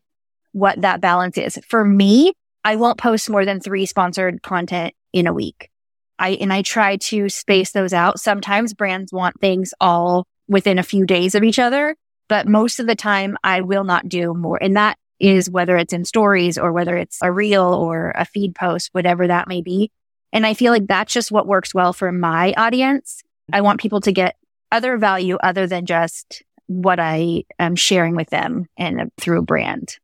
what 0.51 0.82
that 0.82 1.01
balance 1.01 1.38
is. 1.38 1.60
For 1.67 1.84
me, 1.84 2.34
I 2.63 2.75
won't 2.77 2.98
post 2.98 3.29
more 3.29 3.46
than 3.46 3.60
three 3.60 3.86
sponsored 3.86 4.41
content 4.41 4.94
in 5.12 5.27
a 5.27 5.34
week. 5.34 5.70
I, 6.17 6.29
and 6.32 6.53
I 6.53 6.62
try 6.62 6.96
to 6.98 7.27
space 7.27 7.72
those 7.72 7.94
out. 7.94 8.20
Sometimes 8.20 8.74
brands 8.74 9.12
want 9.12 9.41
things 9.41 9.74
all 9.82 10.25
within 10.48 10.79
a 10.79 10.84
few 10.84 11.05
days 11.05 11.36
of 11.36 11.44
each 11.44 11.60
other, 11.60 11.96
but 12.29 12.48
most 12.48 12.79
of 12.79 12.88
the 12.88 12.96
time 12.96 13.38
I 13.44 13.62
will 13.62 13.84
not 13.84 14.08
do 14.08 14.34
more. 14.34 14.58
And 14.62 14.77
that 14.77 14.98
is 15.20 15.50
whether 15.50 15.78
it's 15.78 15.94
in 15.94 16.06
stories 16.06 16.58
or 16.58 16.72
whether 16.72 16.98
it's 16.98 17.20
a 17.22 17.32
reel 17.32 17.64
or 17.64 18.12
a 18.16 18.26
feed 18.26 18.56
post, 18.56 18.90
whatever 18.92 19.28
that 19.28 19.48
may 19.48 19.62
be. 19.62 19.92
And 20.34 20.46
I 20.46 20.54
feel 20.54 20.72
like 20.72 20.88
that's 20.88 21.14
just 21.14 21.32
what 21.32 21.48
works 21.48 21.74
well 21.74 21.94
for 21.94 22.12
my 22.12 22.54
audience. 22.58 23.24
I 23.54 23.62
want 23.62 23.80
people 23.80 24.02
to 24.02 24.12
get 24.12 24.36
other 24.72 24.98
value 24.98 25.38
other 25.42 25.68
than 25.68 25.86
just 25.86 26.44
what 26.68 27.00
I 27.00 27.44
am 27.60 27.76
sharing 27.76 28.16
with 28.16 28.30
them 28.30 28.68
and 28.78 29.12
through 29.20 29.44
brand. 29.44 29.98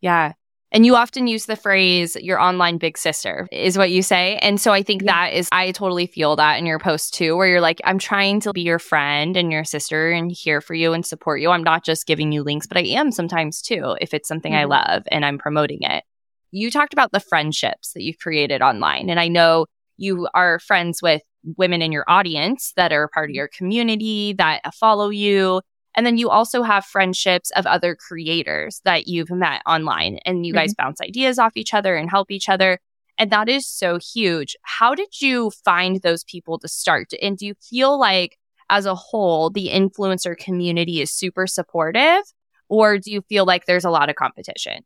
Yeah. 0.00 0.32
And 0.70 0.84
you 0.84 0.96
often 0.96 1.26
use 1.26 1.46
the 1.46 1.56
phrase 1.56 2.14
your 2.16 2.38
online 2.38 2.76
big 2.76 2.98
sister 2.98 3.48
is 3.50 3.78
what 3.78 3.90
you 3.90 4.02
say. 4.02 4.36
And 4.42 4.60
so 4.60 4.72
I 4.72 4.82
think 4.82 5.02
Yeah. 5.02 5.12
that 5.12 5.32
is, 5.32 5.48
I 5.50 5.72
totally 5.72 6.06
feel 6.06 6.36
that 6.36 6.58
in 6.58 6.66
your 6.66 6.78
post 6.78 7.14
too, 7.14 7.36
where 7.36 7.48
you're 7.48 7.60
like, 7.60 7.80
I'm 7.84 7.98
trying 7.98 8.40
to 8.40 8.52
be 8.52 8.60
your 8.60 8.78
friend 8.78 9.36
and 9.36 9.50
your 9.50 9.64
sister 9.64 10.10
and 10.10 10.30
here 10.30 10.60
for 10.60 10.74
you 10.74 10.92
and 10.92 11.06
support 11.06 11.40
you. 11.40 11.50
I'm 11.50 11.62
not 11.64 11.84
just 11.84 12.06
giving 12.06 12.32
you 12.32 12.42
links, 12.42 12.66
but 12.66 12.76
I 12.76 12.82
am 12.82 13.12
sometimes 13.12 13.62
too, 13.62 13.96
if 14.00 14.12
it's 14.12 14.28
something 14.28 14.54
I 14.54 14.64
Mhm. 14.64 14.70
love 14.70 15.02
and 15.10 15.24
I'm 15.24 15.38
promoting 15.38 15.78
it. 15.82 16.04
You 16.50 16.70
talked 16.70 16.92
about 16.92 17.12
the 17.12 17.20
friendships 17.20 17.92
that 17.94 18.02
you've 18.02 18.18
created 18.18 18.60
online. 18.62 19.08
And 19.10 19.18
I 19.20 19.28
know 19.28 19.66
you 19.96 20.28
are 20.34 20.58
friends 20.58 21.02
with 21.02 21.22
women 21.56 21.80
in 21.82 21.92
your 21.92 22.04
audience 22.08 22.72
that 22.76 22.92
are 22.92 23.08
part 23.08 23.30
of 23.30 23.34
your 23.34 23.48
community 23.48 24.34
that 24.34 24.60
follow 24.74 25.08
you. 25.08 25.60
And 25.94 26.06
then 26.06 26.18
you 26.18 26.30
also 26.30 26.62
have 26.62 26.84
friendships 26.84 27.50
of 27.52 27.66
other 27.66 27.96
creators 27.96 28.80
that 28.84 29.08
you've 29.08 29.30
met 29.30 29.62
online 29.66 30.18
and 30.24 30.46
you 30.46 30.52
guys 30.52 30.72
mm-hmm. 30.72 30.86
bounce 30.86 31.00
ideas 31.00 31.38
off 31.38 31.56
each 31.56 31.74
other 31.74 31.96
and 31.96 32.08
help 32.10 32.30
each 32.30 32.48
other. 32.48 32.78
And 33.18 33.30
that 33.32 33.48
is 33.48 33.66
so 33.66 33.98
huge. 33.98 34.56
How 34.62 34.94
did 34.94 35.20
you 35.20 35.50
find 35.64 36.00
those 36.02 36.22
people 36.24 36.58
to 36.60 36.68
start? 36.68 37.12
And 37.20 37.36
do 37.36 37.46
you 37.46 37.54
feel 37.60 37.98
like 37.98 38.38
as 38.70 38.86
a 38.86 38.94
whole, 38.94 39.50
the 39.50 39.70
influencer 39.72 40.36
community 40.36 41.00
is 41.00 41.10
super 41.10 41.46
supportive? 41.46 42.22
Or 42.68 42.98
do 42.98 43.10
you 43.10 43.22
feel 43.22 43.44
like 43.44 43.66
there's 43.66 43.84
a 43.84 43.90
lot 43.90 44.08
of 44.08 44.16
competition? 44.16 44.84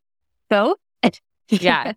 Both. 0.49 0.79
Yeah. 1.49 1.93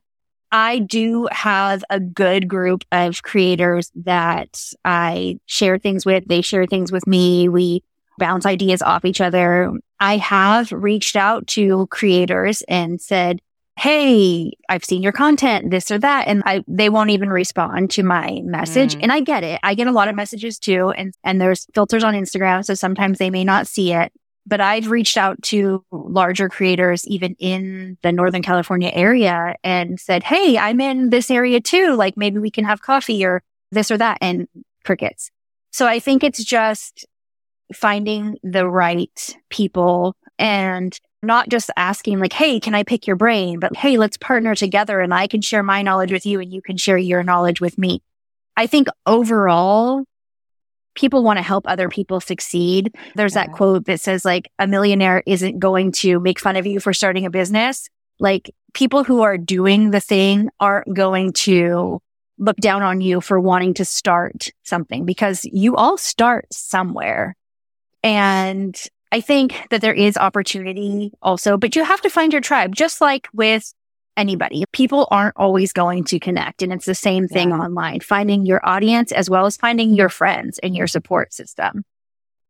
I 0.52 0.80
do 0.80 1.30
have 1.32 1.84
a 1.90 2.00
good 2.00 2.48
group 2.48 2.84
of 2.92 3.24
creators 3.24 3.92
that 3.96 4.62
I 4.84 5.40
share 5.46 5.78
things 5.78 6.06
with. 6.06 6.26
They 6.28 6.42
share 6.42 6.66
things 6.66 6.92
with 6.92 7.08
me. 7.08 7.48
We 7.48 7.84
bounce 8.18 8.46
ideas 8.46 8.82
off 8.82 9.06
each 9.06 9.22
other. 9.22 9.72
I 10.00 10.18
have 10.18 10.72
reached 10.72 11.16
out 11.16 11.48
to 11.48 11.88
creators 11.88 12.62
and 12.64 13.00
said, 13.02 13.40
Hey, 13.78 14.54
I've 14.70 14.86
seen 14.86 15.04
your 15.04 15.12
content, 15.12 15.70
this 15.70 15.92
or 15.92 15.98
that. 16.00 16.28
And 16.28 16.44
I, 16.46 16.64
they 16.66 16.90
won't 16.90 17.10
even 17.10 17.30
respond 17.30 17.92
to 17.92 18.04
my 18.04 18.40
message. 18.46 18.96
Mm. 18.96 19.00
And 19.04 19.12
I 19.12 19.20
get 19.20 19.44
it. 19.44 19.60
I 19.64 19.74
get 19.74 19.88
a 19.88 19.92
lot 19.92 20.08
of 20.08 20.16
messages 20.16 20.58
too. 20.58 20.92
And, 20.92 21.14
and 21.26 21.42
there's 21.42 21.68
filters 21.74 22.04
on 22.04 22.14
Instagram. 22.14 22.64
So 22.64 22.74
sometimes 22.74 23.18
they 23.18 23.30
may 23.30 23.44
not 23.44 23.68
see 23.68 23.92
it, 23.92 24.14
but 24.46 24.62
I've 24.62 24.90
reached 24.90 25.18
out 25.18 25.42
to 25.44 25.84
larger 25.92 26.48
creators, 26.48 27.06
even 27.08 27.36
in 27.38 27.98
the 28.02 28.14
Northern 28.14 28.42
California 28.42 28.92
area 28.94 29.56
and 29.62 30.00
said, 30.00 30.24
Hey, 30.24 30.58
I'm 30.58 30.80
in 30.80 31.10
this 31.10 31.30
area 31.30 31.60
too. 31.60 31.96
Like 31.96 32.16
maybe 32.16 32.40
we 32.40 32.52
can 32.52 32.64
have 32.64 32.82
coffee 32.82 33.26
or 33.26 33.44
this 33.72 33.92
or 33.92 33.98
that 33.98 34.20
and 34.22 34.48
crickets. 34.86 35.32
So 35.72 35.86
I 35.86 36.00
think 36.00 36.24
it's 36.24 36.42
just 36.42 37.06
finding 37.74 38.38
the 38.44 38.68
right 38.68 39.38
people 39.50 40.16
and 40.38 41.00
not 41.22 41.50
just 41.50 41.72
asking 41.76 42.20
like, 42.20 42.34
Hey, 42.34 42.60
can 42.60 42.76
I 42.76 42.84
pick 42.84 43.08
your 43.08 43.16
brain? 43.16 43.60
But 43.60 43.76
Hey, 43.76 43.98
let's 43.98 44.18
partner 44.18 44.56
together 44.56 45.00
and 45.00 45.14
I 45.14 45.28
can 45.28 45.42
share 45.42 45.64
my 45.64 45.82
knowledge 45.82 46.12
with 46.12 46.26
you 46.26 46.40
and 46.40 46.54
you 46.54 46.62
can 46.62 46.78
share 46.78 46.98
your 46.98 47.24
knowledge 47.24 47.62
with 47.62 47.78
me. 47.78 48.02
I 48.58 48.68
think 48.68 48.88
overall, 49.06 50.06
people 50.96 51.24
want 51.24 51.38
to 51.38 51.44
help 51.44 51.66
other 51.68 51.90
people 51.90 52.20
succeed. 52.20 52.96
There's 53.16 53.34
that 53.34 53.52
quote 53.52 53.86
that 53.86 54.02
says 54.02 54.26
like 54.26 54.50
a 54.58 54.66
millionaire 54.66 55.22
isn't 55.26 55.60
going 55.60 55.92
to 55.94 56.20
make 56.20 56.40
fun 56.40 56.56
of 56.56 56.66
you 56.66 56.80
for 56.80 56.94
starting 56.94 57.26
a 57.26 57.30
business. 57.30 57.90
Like 58.20 58.50
people 58.74 59.04
who 59.04 59.22
are 59.22 59.38
doing 59.38 59.92
the 59.92 60.00
thing 60.00 60.50
aren't 60.60 60.94
going 60.94 61.34
to 61.34 62.02
look 62.38 62.58
down 62.58 62.82
on 62.82 63.02
you 63.02 63.22
for 63.22 63.40
wanting 63.40 63.74
to 63.76 63.86
start 63.86 64.52
something 64.64 65.06
because 65.06 65.46
you 65.46 65.76
all 65.76 65.98
start 65.98 66.46
somewhere. 66.52 67.36
And 68.06 68.80
I 69.12 69.20
think 69.20 69.68
that 69.72 69.82
there 69.82 69.94
is 69.94 70.16
opportunity 70.16 71.12
also, 71.22 71.58
but 71.58 71.76
you 71.76 71.84
have 71.84 72.02
to 72.02 72.10
find 72.10 72.32
your 72.32 72.42
tribe, 72.42 72.76
just 72.76 73.02
like 73.02 73.28
with 73.34 73.74
anybody. 74.16 74.64
People 74.72 75.08
aren't 75.12 75.36
always 75.38 75.74
going 75.74 76.04
to 76.06 76.20
connect. 76.20 76.62
And 76.62 76.72
it's 76.72 76.86
the 76.86 76.96
same 76.96 77.28
thing 77.28 77.50
Yeah. 77.50 77.58
online, 77.58 78.00
finding 78.00 78.46
your 78.46 78.62
audience 78.64 79.12
as 79.12 79.30
well 79.30 79.46
as 79.46 79.58
finding 79.58 79.94
your 79.94 80.10
friends 80.10 80.60
and 80.60 80.76
your 80.76 80.88
support 80.88 81.34
system. 81.34 81.84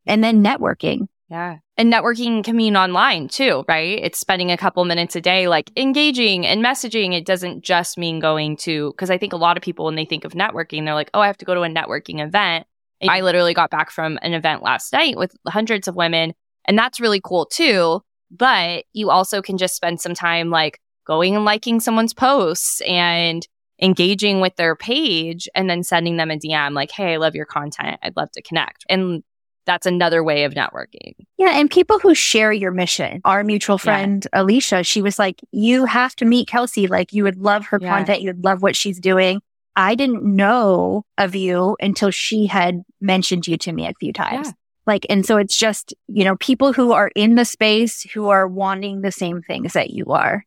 And 0.05 0.23
then 0.23 0.43
networking. 0.43 1.07
Yeah. 1.29 1.57
And 1.77 1.91
networking 1.91 2.43
can 2.43 2.55
mean 2.55 2.77
online 2.77 3.29
too, 3.29 3.63
right? 3.67 3.99
It's 4.03 4.19
spending 4.19 4.51
a 4.51 4.57
couple 4.57 4.85
minutes 4.85 5.15
a 5.15 5.21
day, 5.21 5.47
like 5.47 5.71
engaging 5.75 6.45
and 6.45 6.63
messaging. 6.63 7.15
It 7.15 7.25
doesn't 7.25 7.63
just 7.63 7.97
mean 7.97 8.19
going 8.19 8.57
to, 8.57 8.91
because 8.91 9.09
I 9.09 9.17
think 9.17 9.33
a 9.33 9.37
lot 9.37 9.57
of 9.57 9.63
people, 9.63 9.85
when 9.85 9.95
they 9.95 10.05
think 10.05 10.25
of 10.25 10.33
networking, 10.33 10.85
they're 10.85 10.93
like, 10.93 11.09
oh, 11.15 11.21
I 11.21 11.27
have 11.27 11.37
to 11.37 11.45
go 11.45 11.55
to 11.55 11.61
a 11.63 11.67
networking 11.67 12.23
event. 12.23 12.67
I 13.09 13.21
literally 13.21 13.53
got 13.53 13.69
back 13.69 13.91
from 13.91 14.19
an 14.21 14.33
event 14.33 14.63
last 14.63 14.91
night 14.93 15.17
with 15.17 15.35
hundreds 15.47 15.87
of 15.87 15.95
women, 15.95 16.33
and 16.67 16.77
that's 16.77 16.99
really 16.99 17.21
cool 17.23 17.45
too. 17.45 18.01
But 18.31 18.85
you 18.93 19.09
also 19.11 19.41
can 19.41 19.57
just 19.57 19.75
spend 19.75 20.01
some 20.01 20.13
time 20.13 20.49
like 20.49 20.79
going 21.05 21.35
and 21.35 21.45
liking 21.45 21.79
someone's 21.79 22.13
posts 22.13 22.81
and 22.81 23.47
engaging 23.81 24.41
with 24.41 24.55
their 24.55 24.75
page 24.75 25.47
and 25.53 25.69
then 25.69 25.83
sending 25.83 26.17
them 26.17 26.31
a 26.31 26.37
DM 26.37 26.73
like, 26.73 26.91
hey, 26.91 27.13
I 27.13 27.17
love 27.17 27.35
your 27.35 27.45
content. 27.45 27.99
I'd 28.01 28.15
love 28.15 28.31
to 28.31 28.41
connect. 28.41 28.85
And 28.89 29.21
that's 29.65 29.85
another 29.85 30.23
way 30.23 30.43
of 30.43 30.53
networking. 30.53 31.13
Yeah. 31.37 31.59
And 31.59 31.69
people 31.69 31.99
who 31.99 32.13
share 32.15 32.53
your 32.53 32.71
mission. 32.71 33.21
Our 33.25 33.43
mutual 33.43 33.77
friend, 33.77 34.25
Alicia, 34.31 34.83
she 34.83 35.01
was 35.01 35.17
like, 35.19 35.41
you 35.51 35.85
have 35.85 36.15
to 36.17 36.25
meet 36.25 36.47
Kelsey. 36.47 36.87
Like 36.87 37.13
you 37.13 37.23
would 37.23 37.37
love 37.37 37.65
her 37.67 37.79
Yeah. 37.81 37.89
content. 37.89 38.21
You 38.21 38.29
would 38.29 38.43
love 38.43 38.61
what 38.61 38.75
she's 38.75 38.99
doing. 38.99 39.41
I 39.75 39.95
didn't 39.95 40.23
know 40.23 41.05
of 41.17 41.35
you 41.35 41.75
until 41.79 42.11
she 42.11 42.47
had 42.47 42.81
mentioned 43.01 43.47
you 43.47 43.57
to 43.57 43.71
me 43.71 43.87
a 43.87 43.93
few 43.99 44.13
times. 44.13 44.47
Yeah. 44.47 44.53
Like, 44.87 45.05
and 45.09 45.25
so 45.25 45.37
it's 45.37 45.57
just, 45.57 45.93
you 46.07 46.23
know, 46.23 46.35
people 46.37 46.71
who 46.71 46.91
are 46.91 47.11
in 47.15 47.35
the 47.35 47.45
space 47.45 48.03
who 48.13 48.29
are 48.29 48.47
wanting 48.47 49.01
the 49.01 49.11
same 49.11 49.41
things 49.41 49.73
that 49.73 49.89
you 49.89 50.05
are. 50.07 50.45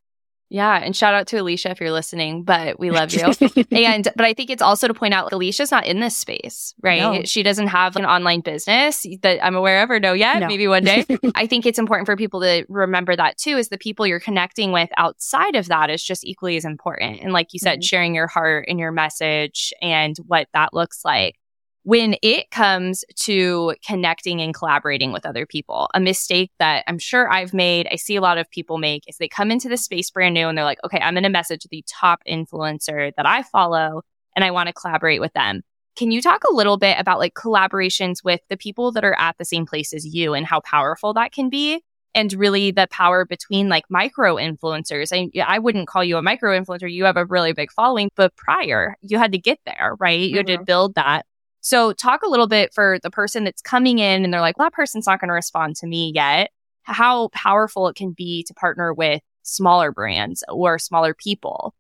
Yeah. 0.51 0.77
And 0.83 0.97
shout 0.97 1.13
out 1.13 1.27
to 1.29 1.37
Alicia 1.37 1.71
if 1.71 1.81
you're 1.81 1.93
listening, 1.93 2.43
but 2.43 2.81
we 2.81 2.91
love 2.91 3.13
you. 3.13 3.21
and, 3.71 4.09
but 4.17 4.25
I 4.25 4.33
think 4.33 4.49
it's 4.49 4.63
also 4.63 4.89
to 4.89 4.95
point 4.95 5.13
out 5.13 5.31
Alicia's 5.33 5.71
not 5.71 5.87
in 5.87 6.01
this 6.01 6.17
space, 6.17 6.75
right? 6.83 7.01
No. 7.01 7.23
She 7.25 7.43
doesn't 7.43 7.67
have 7.67 7.97
an 7.97 8.07
online 8.07 8.41
business 8.41 9.05
that 9.23 9.45
I'm 9.45 9.55
aware 9.57 9.83
of 9.83 9.91
or 9.91 10.01
know 10.01 10.15
yet. 10.15 10.41
No. 10.41 10.47
Maybe 10.49 10.67
one 10.67 10.85
day. 10.85 11.05
I 11.35 11.47
think 11.47 11.67
it's 11.67 11.79
important 11.79 12.07
for 12.07 12.17
people 12.17 12.41
to 12.41 12.65
remember 12.71 13.15
that 13.15 13.37
too, 13.37 13.59
is 13.59 13.69
the 13.69 13.77
people 13.77 14.07
you're 14.07 14.21
connecting 14.21 14.73
with 14.73 14.89
outside 14.97 15.55
of 15.55 15.69
that 15.69 15.91
is 15.91 16.03
just 16.03 16.25
equally 16.25 16.57
as 16.57 16.65
important. 16.65 17.21
And 17.21 17.33
like 17.33 17.53
you 17.53 17.59
said, 17.59 17.81
Mhm. 17.81 17.85
sharing 17.85 18.15
your 18.15 18.27
heart 18.27 18.65
and 18.69 18.79
your 18.79 18.91
message 18.91 19.73
and 19.83 20.17
what 20.27 20.49
that 20.55 20.73
looks 20.73 21.05
like. 21.05 21.37
When 21.85 22.17
it 22.23 22.51
comes 22.51 23.03
to 23.21 23.75
connecting 23.87 24.43
and 24.43 24.55
collaborating 24.55 25.13
with 25.13 25.25
other 25.25 25.47
people, 25.47 25.89
a 25.95 26.01
mistake 26.01 26.51
that 26.59 26.85
I'm 26.87 26.99
sure 26.99 27.31
I've 27.33 27.55
made, 27.55 27.89
I 27.91 27.97
see 27.97 28.17
a 28.17 28.21
lot 28.21 28.37
of 28.37 28.51
people 28.51 28.77
make 28.77 29.05
is 29.09 29.17
they 29.17 29.29
come 29.29 29.51
into 29.51 29.69
the 29.71 29.79
space 29.79 30.11
brand 30.11 30.35
new 30.35 30.49
and 30.49 30.59
they're 30.59 30.67
like, 30.67 30.81
okay, 30.85 30.99
I'm 30.99 31.15
going 31.15 31.23
to 31.23 31.31
message 31.31 31.67
the 31.71 31.83
top 31.89 32.21
influencer 32.29 33.13
that 33.17 33.27
I 33.27 33.43
follow 33.43 34.03
and 34.37 34.45
I 34.45 34.51
want 34.51 34.67
to 34.67 34.75
collaborate 34.75 35.21
with 35.21 35.33
them. 35.33 35.63
Can 35.97 36.11
you 36.11 36.21
talk 36.21 36.45
a 36.45 36.53
little 36.55 36.77
bit 36.77 36.97
about 37.01 37.19
like 37.19 37.35
collaborations 37.35 38.23
with 38.23 38.41
the 38.51 38.57
people 38.57 38.93
that 38.93 39.05
are 39.05 39.19
at 39.19 39.39
the 39.39 39.45
same 39.45 39.65
place 39.65 39.95
as 39.95 40.05
you 40.05 40.35
and 40.35 40.47
how 40.47 40.61
powerful 40.61 41.15
that 41.15 41.33
can 41.33 41.49
be? 41.49 41.83
And 42.15 42.33
really 42.35 42.71
the 42.71 42.87
power 42.91 43.25
between 43.25 43.69
like 43.69 43.85
micro 43.89 44.37
influencers. 44.37 45.11
I, 45.13 45.31
I 45.47 45.59
wouldn't 45.59 45.89
call 45.89 46.05
you 46.05 46.17
a 46.17 46.23
micro 46.23 46.59
influencer. 46.59 46.91
You 46.91 47.05
have 47.05 47.17
a 47.17 47.25
really 47.25 47.53
big 47.53 47.71
following, 47.73 48.11
but 48.15 48.35
prior 48.37 48.97
you 49.01 49.19
had 49.19 49.33
to 49.33 49.39
get 49.39 49.59
there, 49.65 49.97
right? 49.99 50.21
You 50.21 50.39
had 50.39 50.47
to 50.49 50.59
Mhm. 50.59 50.67
build 50.67 50.95
that. 50.97 51.27
So 51.61 51.93
talk 51.93 52.23
a 52.23 52.29
little 52.29 52.47
bit 52.47 52.73
for 52.73 52.99
the 53.03 53.11
person 53.11 53.45
that's 53.45 53.63
coming 53.63 53.99
in 53.99 54.25
and 54.25 54.33
they're 54.33 54.41
like, 54.41 54.59
well, 54.59 54.67
that 54.67 54.73
person's 54.73 55.07
not 55.07 55.21
going 55.21 55.29
to 55.29 55.35
respond 55.35 55.77
to 55.77 55.87
me 55.87 56.13
yet. 56.15 56.51
how 56.85 57.29
powerful 57.29 57.89
it 57.89 57.97
can 57.97 58.13
be 58.13 58.43
to 58.45 58.55
partner 58.55 58.95
with 58.95 59.21
smaller 59.43 59.93
brands 59.93 60.43
or 60.49 60.79
smaller 60.79 61.15
people. 61.15 61.75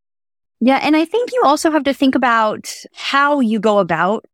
Yeah. 0.61 0.81
And 0.83 0.97
I 0.97 1.05
think 1.05 1.33
you 1.33 1.43
also 1.45 1.71
have 1.71 1.85
to 1.85 1.95
think 1.95 2.15
about 2.15 2.73
how 2.93 3.41
you 3.41 3.61
go 3.61 3.79
about 3.79 4.27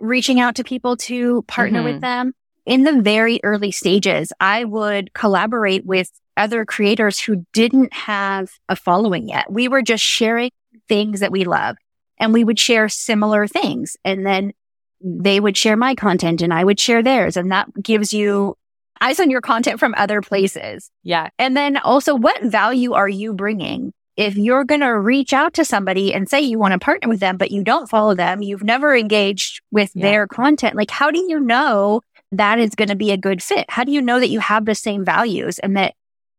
reaching 0.00 0.40
out 0.40 0.56
to 0.56 0.64
people 0.64 0.96
to 0.96 1.42
partner 1.42 1.80
mm-hmm. 1.80 1.92
with 1.92 2.00
them. 2.00 2.32
In 2.64 2.82
the 2.82 3.00
very 3.00 3.38
early 3.44 3.70
stages, 3.70 4.32
I 4.40 4.64
would 4.64 5.14
collaborate 5.14 5.86
with 5.86 6.10
other 6.36 6.64
creators 6.64 7.20
who 7.20 7.46
didn't 7.52 7.92
have 7.92 8.50
a 8.68 8.74
following 8.74 9.28
yet. 9.28 9.50
We 9.50 9.68
were 9.68 9.82
just 9.82 10.02
sharing 10.02 10.50
things 10.88 11.20
that 11.20 11.30
we 11.30 11.44
love 11.44 11.76
and 12.18 12.32
we 12.32 12.42
would 12.42 12.58
share 12.58 12.88
similar 12.88 13.46
things. 13.46 13.96
And 14.04 14.26
then 14.26 14.52
they 15.00 15.40
would 15.40 15.56
share 15.56 15.76
my 15.76 15.94
content 15.94 16.42
and 16.42 16.52
I 16.52 16.64
would 16.64 16.80
share 16.80 17.02
theirs. 17.02 17.36
And 17.36 17.50
that 17.52 17.68
gives 17.82 18.12
you 18.12 18.56
eyes 19.00 19.20
on 19.20 19.30
your 19.30 19.40
content 19.40 19.78
from 19.78 19.94
other 19.96 20.20
places. 20.20 20.90
Yeah. 21.02 21.28
And 21.38 21.56
then 21.56 21.76
also 21.76 22.14
what 22.14 22.42
value 22.42 22.92
are 22.92 23.08
you 23.08 23.34
bringing? 23.34 23.92
If 24.16 24.36
you're 24.36 24.64
going 24.64 24.80
to 24.80 24.98
reach 24.98 25.34
out 25.34 25.52
to 25.54 25.64
somebody 25.64 26.14
and 26.14 26.28
say 26.28 26.40
you 26.40 26.58
want 26.58 26.72
to 26.72 26.78
partner 26.78 27.08
with 27.08 27.20
them, 27.20 27.36
but 27.36 27.50
you 27.50 27.62
don't 27.62 27.90
follow 27.90 28.14
them, 28.14 28.40
you've 28.40 28.64
never 28.64 28.96
engaged 28.96 29.60
with 29.70 29.90
yeah. 29.94 30.02
their 30.02 30.26
content. 30.26 30.74
Like, 30.74 30.90
how 30.90 31.10
do 31.10 31.18
you 31.18 31.38
know 31.38 32.00
that 32.32 32.58
is 32.58 32.74
going 32.74 32.88
to 32.88 32.96
be 32.96 33.10
a 33.10 33.18
good 33.18 33.42
fit? 33.42 33.66
How 33.68 33.84
do 33.84 33.92
you 33.92 34.00
know 34.00 34.18
that 34.18 34.30
you 34.30 34.40
have 34.40 34.64
the 34.64 34.74
same 34.74 35.04
values 35.04 35.58
and 35.58 35.76
that 35.76 35.94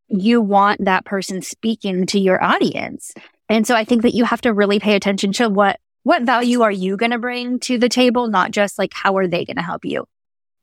you 0.07 0.41
want 0.41 0.85
that 0.85 1.05
person 1.05 1.43
speaking 1.43 2.07
to 2.07 2.19
your 2.19 2.43
audience? 2.43 3.13
And 3.47 3.67
so 3.67 3.75
I 3.75 3.85
think 3.85 4.01
that 4.01 4.15
you 4.15 4.25
have 4.25 4.41
to 4.41 4.53
really 4.53 4.79
pay 4.79 4.95
attention 4.95 5.31
to 5.33 5.47
what 5.47 5.79
what 6.07 6.23
value 6.23 6.61
are 6.61 6.71
you 6.71 6.95
going 6.95 7.11
to 7.11 7.19
bring 7.19 7.59
to 7.59 7.77
the 7.77 7.89
table? 7.89 8.29
Not 8.29 8.51
just 8.51 8.79
like, 8.79 8.93
how 8.93 9.17
are 9.17 9.27
they 9.27 9.43
going 9.43 9.57
to 9.57 9.61
help 9.61 9.83
you? 9.83 10.05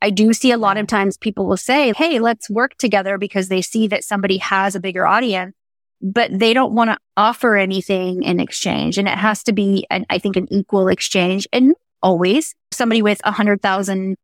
I 0.00 0.08
do 0.08 0.32
see 0.32 0.52
a 0.52 0.56
lot 0.56 0.78
of 0.78 0.86
times 0.86 1.18
people 1.18 1.44
will 1.44 1.58
say, 1.58 1.92
Hey, 1.94 2.18
let's 2.18 2.48
work 2.48 2.76
together 2.78 3.18
because 3.18 3.48
they 3.48 3.60
see 3.60 3.86
that 3.88 4.04
somebody 4.04 4.38
has 4.38 4.74
a 4.74 4.80
bigger 4.80 5.06
audience, 5.06 5.54
but 6.00 6.30
they 6.32 6.54
don't 6.54 6.74
want 6.74 6.92
to 6.92 6.98
offer 7.18 7.56
anything 7.56 8.22
in 8.22 8.40
exchange. 8.40 8.96
And 8.96 9.06
it 9.06 9.18
has 9.18 9.42
to 9.42 9.52
be, 9.52 9.86
an, 9.90 10.06
I 10.08 10.18
think, 10.18 10.36
an 10.36 10.50
equal 10.50 10.88
exchange. 10.88 11.46
And 11.52 11.74
always 12.02 12.54
somebody 12.72 13.02
with 13.02 13.20
a 13.24 13.30
hundred 13.30 13.60
thousand 13.60 14.16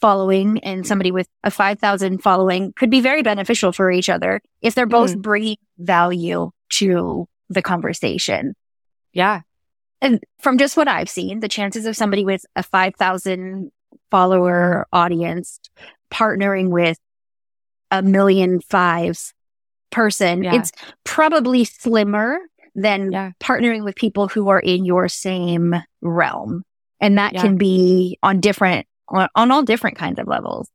following 0.00 0.60
and 0.60 0.86
somebody 0.86 1.10
with 1.10 1.26
a 1.42 1.50
5,000 1.50 2.22
following 2.22 2.72
could 2.74 2.88
be 2.88 3.00
very 3.00 3.22
beneficial 3.22 3.72
for 3.72 3.90
each 3.90 4.08
other 4.08 4.40
if 4.60 4.76
they're 4.76 4.86
both 4.86 5.16
mm. 5.16 5.22
bringing 5.22 5.56
value 5.78 6.52
to 6.70 7.26
the 7.50 7.62
conversation. 7.62 8.54
Yeah. 9.12 9.40
And 10.02 10.20
from 10.40 10.58
just 10.58 10.76
what 10.76 10.88
I've 10.88 11.08
seen, 11.08 11.40
the 11.40 11.48
chances 11.48 11.86
of 11.86 11.96
somebody 11.96 12.24
with 12.24 12.44
a 12.56 12.62
5,000 12.62 13.70
follower 14.10 14.86
audience 14.92 15.60
partnering 16.12 16.68
with 16.70 16.98
a 17.92 18.02
million 18.02 18.60
fives 18.60 19.32
person, 19.92 20.42
yeah. 20.42 20.56
it's 20.56 20.72
probably 21.04 21.64
slimmer 21.64 22.38
than 22.74 23.12
yeah. 23.12 23.30
partnering 23.40 23.84
with 23.84 23.94
people 23.94 24.26
who 24.26 24.48
are 24.48 24.58
in 24.58 24.84
your 24.84 25.08
same 25.08 25.74
realm. 26.00 26.64
And 27.00 27.16
that 27.18 27.34
yeah. 27.34 27.42
can 27.42 27.56
be 27.56 28.18
on 28.24 28.40
different, 28.40 28.86
on, 29.08 29.28
on 29.36 29.52
all 29.52 29.62
different 29.62 29.98
kinds 29.98 30.18
of 30.18 30.26
levels. 30.26 30.68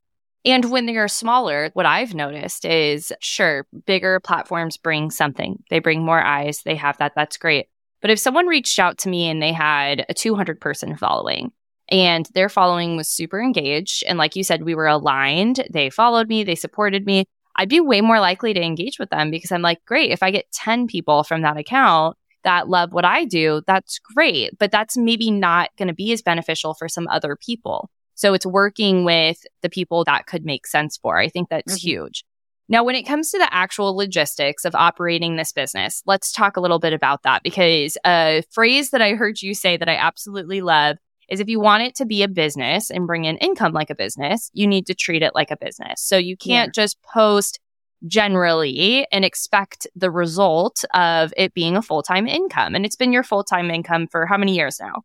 And 0.45 0.71
when 0.71 0.85
they're 0.85 1.09
smaller, 1.09 1.71
what 1.73 1.85
I've 1.85 2.13
noticed 2.13 2.63
is 2.63 3.11
sure, 3.19 3.67
bigger 3.85 4.21
platforms 4.21 4.77
bring 4.77 5.11
something. 5.11 5.61
They 5.69 5.79
bring 5.79 6.05
more 6.05 6.21
eyes. 6.21 6.61
They 6.63 6.75
have 6.75 6.97
that. 6.99 7.11
That's 7.15 7.35
great. 7.35 7.67
But 8.01 8.11
if 8.11 8.19
someone 8.19 8.47
reached 8.47 8.79
out 8.79 8.97
to 8.99 9.09
me 9.09 9.27
and 9.27 9.41
they 9.41 9.51
had 9.51 10.05
a 10.09 10.13
200 10.13 10.61
person 10.61 10.95
following 10.95 11.51
and 11.89 12.27
their 12.33 12.49
following 12.49 12.95
was 12.95 13.07
super 13.07 13.41
engaged, 13.41 14.03
and 14.07 14.17
like 14.17 14.35
you 14.35 14.43
said, 14.43 14.63
we 14.63 14.75
were 14.75 14.87
aligned, 14.87 15.65
they 15.71 15.89
followed 15.89 16.27
me, 16.27 16.43
they 16.43 16.55
supported 16.55 17.05
me, 17.05 17.25
I'd 17.55 17.69
be 17.69 17.79
way 17.79 18.01
more 18.01 18.19
likely 18.19 18.53
to 18.53 18.61
engage 18.61 18.99
with 18.99 19.09
them 19.09 19.31
because 19.31 19.51
I'm 19.51 19.63
like, 19.63 19.83
great, 19.85 20.11
if 20.11 20.21
I 20.21 20.31
get 20.31 20.51
10 20.51 20.87
people 20.87 21.23
from 21.23 21.41
that 21.41 21.57
account 21.57 22.17
that 22.47 22.69
love 22.69 22.93
what 22.93 23.03
I 23.03 23.25
do, 23.25 23.61
that's 23.67 23.99
great. 23.99 24.57
But 24.57 24.71
that's 24.71 24.95
maybe 24.95 25.31
not 25.31 25.69
going 25.77 25.89
to 25.89 25.93
be 25.93 26.13
as 26.13 26.21
beneficial 26.21 26.73
for 26.73 26.87
some 26.87 27.07
other 27.09 27.35
people. 27.35 27.89
So 28.15 28.33
it's 28.33 28.45
working 28.45 29.03
with 29.03 29.45
the 29.61 29.69
people 29.69 30.03
that 30.05 30.27
could 30.27 30.45
make 30.45 30.65
sense 30.65 30.97
for. 30.97 31.17
I 31.17 31.27
think 31.27 31.49
that's 31.49 31.73
mm-hmm. 31.73 31.87
huge. 31.89 32.23
Now, 32.69 32.83
when 32.83 32.95
it 32.95 33.03
comes 33.03 33.31
to 33.31 33.37
the 33.37 33.53
actual 33.53 33.95
logistics 33.95 34.65
of 34.65 34.75
operating 34.75 35.35
this 35.37 35.53
business, 35.53 36.03
let's 36.05 36.31
talk 36.31 36.57
a 36.57 36.61
little 36.61 36.79
bit 36.79 36.93
about 36.93 37.23
that 37.23 37.41
because 37.43 37.97
a 38.05 38.43
phrase 38.51 38.89
that 38.89 39.01
I 39.01 39.13
heard 39.13 39.41
you 39.41 39.53
say 39.53 39.77
that 39.77 39.87
I 39.87 39.95
absolutely 39.95 40.61
love 40.61 40.97
is 41.29 41.39
if 41.39 41.47
you 41.47 41.59
want 41.59 41.83
it 41.83 41.95
to 41.95 42.05
be 42.05 42.23
a 42.23 42.27
business 42.27 42.89
and 42.89 43.07
bring 43.07 43.25
in 43.25 43.37
income 43.37 43.73
like 43.73 43.89
a 43.89 43.95
business, 43.95 44.49
you 44.53 44.67
need 44.67 44.85
to 44.87 44.93
treat 44.93 45.23
it 45.23 45.35
like 45.35 45.51
a 45.51 45.57
business. 45.57 46.01
So 46.01 46.17
you 46.17 46.37
can't 46.37 46.69
yeah. 46.69 46.83
just 46.83 47.01
post 47.03 47.59
generally 48.05 49.07
and 49.11 49.25
expect 49.25 49.87
the 49.95 50.11
result 50.11 50.83
of 50.93 51.33
it 51.35 51.53
being 51.53 51.75
a 51.75 51.81
full 51.81 52.03
time 52.03 52.27
income. 52.27 52.75
And 52.75 52.85
it's 52.85 52.95
been 52.95 53.11
your 53.11 53.23
full 53.23 53.43
time 53.43 53.71
income 53.71 54.07
for 54.07 54.25
how 54.25 54.37
many 54.37 54.55
years 54.55 54.79
now? 54.79 55.03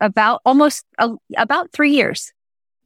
About 0.00 0.40
almost 0.44 0.84
uh, 0.98 1.14
about 1.36 1.72
three 1.72 1.92
years. 1.92 2.32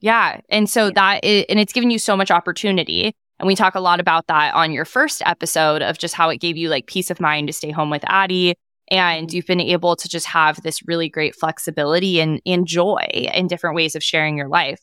Yeah. 0.01 0.41
And 0.49 0.69
so 0.69 0.87
yeah. 0.87 0.93
that 0.95 1.25
is, 1.25 1.45
and 1.49 1.59
it's 1.59 1.73
given 1.73 1.91
you 1.91 1.99
so 1.99 2.17
much 2.17 2.31
opportunity. 2.31 3.15
And 3.39 3.47
we 3.47 3.55
talk 3.55 3.75
a 3.75 3.81
lot 3.81 4.01
about 4.01 4.27
that 4.27 4.55
on 4.55 4.73
your 4.73 4.85
first 4.85 5.23
episode 5.25 5.83
of 5.83 5.99
just 5.99 6.15
how 6.15 6.29
it 6.31 6.39
gave 6.39 6.57
you 6.57 6.69
like 6.69 6.87
peace 6.87 7.11
of 7.11 7.21
mind 7.21 7.47
to 7.47 7.53
stay 7.53 7.71
home 7.71 7.91
with 7.91 8.05
Addie. 8.07 8.55
And 8.91 9.29
mm-hmm. 9.29 9.37
you've 9.37 9.47
been 9.47 9.61
able 9.61 9.97
to 9.97 10.09
just 10.09 10.27
have 10.27 10.63
this 10.63 10.87
really 10.87 11.09
great 11.09 11.35
flexibility 11.37 12.21
and, 12.21 12.41
and 12.45 12.67
joy 12.67 13.05
in 13.13 13.47
different 13.47 13.77
ways 13.77 13.95
of 13.95 14.03
sharing 14.03 14.37
your 14.37 14.49
life. 14.49 14.81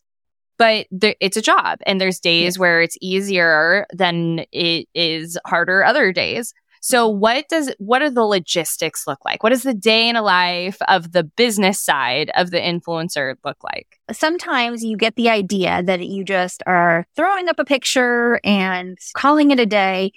But 0.58 0.86
there, 0.90 1.14
it's 1.20 1.36
a 1.36 1.42
job, 1.42 1.80
and 1.86 2.00
there's 2.00 2.18
days 2.18 2.58
where 2.58 2.80
it's 2.80 2.96
easier 3.02 3.86
than 3.92 4.46
it 4.52 4.88
is 4.94 5.36
harder 5.44 5.84
other 5.84 6.12
days. 6.12 6.54
So 6.80 7.08
what 7.08 7.48
does 7.48 7.74
what 7.78 8.00
do 8.00 8.10
the 8.10 8.24
logistics 8.24 9.06
look 9.06 9.24
like? 9.24 9.42
What 9.42 9.50
does 9.50 9.62
the 9.62 9.74
day 9.74 10.08
in 10.08 10.16
a 10.16 10.22
life 10.22 10.78
of 10.88 11.12
the 11.12 11.24
business 11.24 11.80
side 11.80 12.30
of 12.34 12.50
the 12.50 12.58
influencer 12.58 13.34
look 13.44 13.62
like? 13.64 13.98
Sometimes 14.12 14.84
you 14.84 14.96
get 14.96 15.16
the 15.16 15.28
idea 15.28 15.82
that 15.82 16.06
you 16.06 16.24
just 16.24 16.62
are 16.66 17.06
throwing 17.16 17.48
up 17.48 17.58
a 17.58 17.64
picture 17.64 18.40
and 18.44 18.98
calling 19.14 19.50
it 19.50 19.60
a 19.60 19.66
day, 19.66 20.12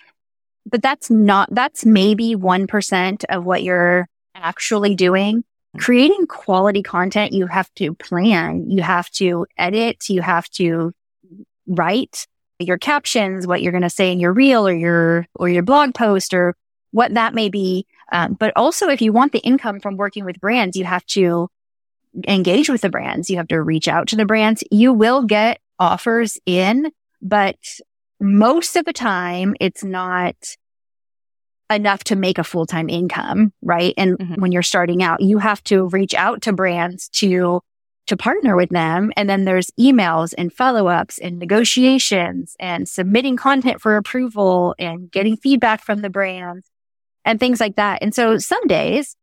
but 0.70 0.82
that's 0.82 1.10
not 1.10 1.50
that's 1.52 1.86
maybe 1.86 2.36
1% 2.36 3.26
of 3.30 3.46
what 3.46 3.64
you're 3.64 4.08
actually 4.36 4.96
doing. 4.96 5.44
Mm. 5.76 5.80
Creating 5.82 6.28
quality 6.28 6.82
content, 6.82 7.34
you 7.34 7.48
have 7.48 7.74
to 7.76 7.94
plan, 7.96 8.70
you 8.70 8.82
have 8.82 9.10
to 9.12 9.46
edit, 9.58 10.10
you 10.10 10.22
have 10.22 10.50
to 10.52 10.94
write, 11.68 12.28
your 12.60 12.78
captions, 12.78 13.48
what 13.48 13.62
you're 13.62 13.72
going 13.72 13.84
to 13.84 13.90
say 13.90 14.12
in 14.12 14.20
your 14.20 14.34
reel 14.34 14.68
or 14.68 14.74
your, 14.74 15.26
or 15.36 15.50
your 15.50 15.64
blog 15.64 15.94
post 15.94 16.34
or 16.34 16.56
what 16.92 17.14
that 17.14 17.34
may 17.34 17.50
be. 17.50 17.86
Um, 18.12 18.34
but 18.34 18.54
also 18.56 18.90
if 18.90 19.02
you 19.02 19.14
want 19.14 19.32
the 19.32 19.40
income 19.40 19.80
from 19.80 19.98
working 19.98 20.26
with 20.26 20.40
brands, 20.40 20.76
you 20.76 20.86
have 20.86 21.06
to 21.08 21.50
engage 22.28 22.70
with 22.70 22.82
the 22.82 22.90
brands. 22.90 23.30
You 23.30 23.38
have 23.38 23.48
to 23.50 23.62
reach 23.62 23.88
out 23.88 24.08
to 24.10 24.16
the 24.16 24.26
brands. 24.26 24.64
You 24.72 24.94
will 24.94 25.24
get 25.24 25.60
offers 25.78 26.38
in, 26.46 26.92
but 27.22 27.58
most 28.20 28.76
of 28.76 28.86
the 28.86 28.94
time 28.94 29.56
it's 29.60 29.84
not 29.84 30.36
enough 31.72 32.04
to 32.06 32.16
make 32.16 32.40
a 32.40 32.44
full-time 32.44 32.90
income, 32.90 33.54
right? 33.62 33.94
And 33.96 34.18
mm-hmm. 34.18 34.42
when 34.42 34.52
you're 34.52 34.64
starting 34.64 35.04
out, 35.04 35.22
you 35.22 35.38
have 35.38 35.64
to 35.66 35.88
reach 35.90 36.16
out 36.16 36.42
to 36.42 36.54
brands 36.54 37.10
to 37.10 37.62
to 38.10 38.18
partner 38.18 38.56
with 38.56 38.70
them. 38.70 39.12
And 39.16 39.30
then 39.30 39.46
there's 39.46 39.72
emails 39.80 40.34
and 40.38 40.52
follow 40.52 40.88
ups 40.88 41.20
and 41.20 41.38
negotiations 41.38 42.56
and 42.60 42.90
submitting 42.90 43.38
content 43.38 43.80
for 43.82 43.96
approval 43.98 44.76
and 44.80 45.10
getting 45.12 45.38
feedback 45.38 45.84
from 45.84 46.02
the 46.02 46.10
brands 46.10 46.68
and 47.24 47.40
things 47.40 47.60
like 47.60 47.76
that. 47.76 48.00
And 48.02 48.14
so 48.14 48.40
some 48.40 48.66
days 48.68 49.16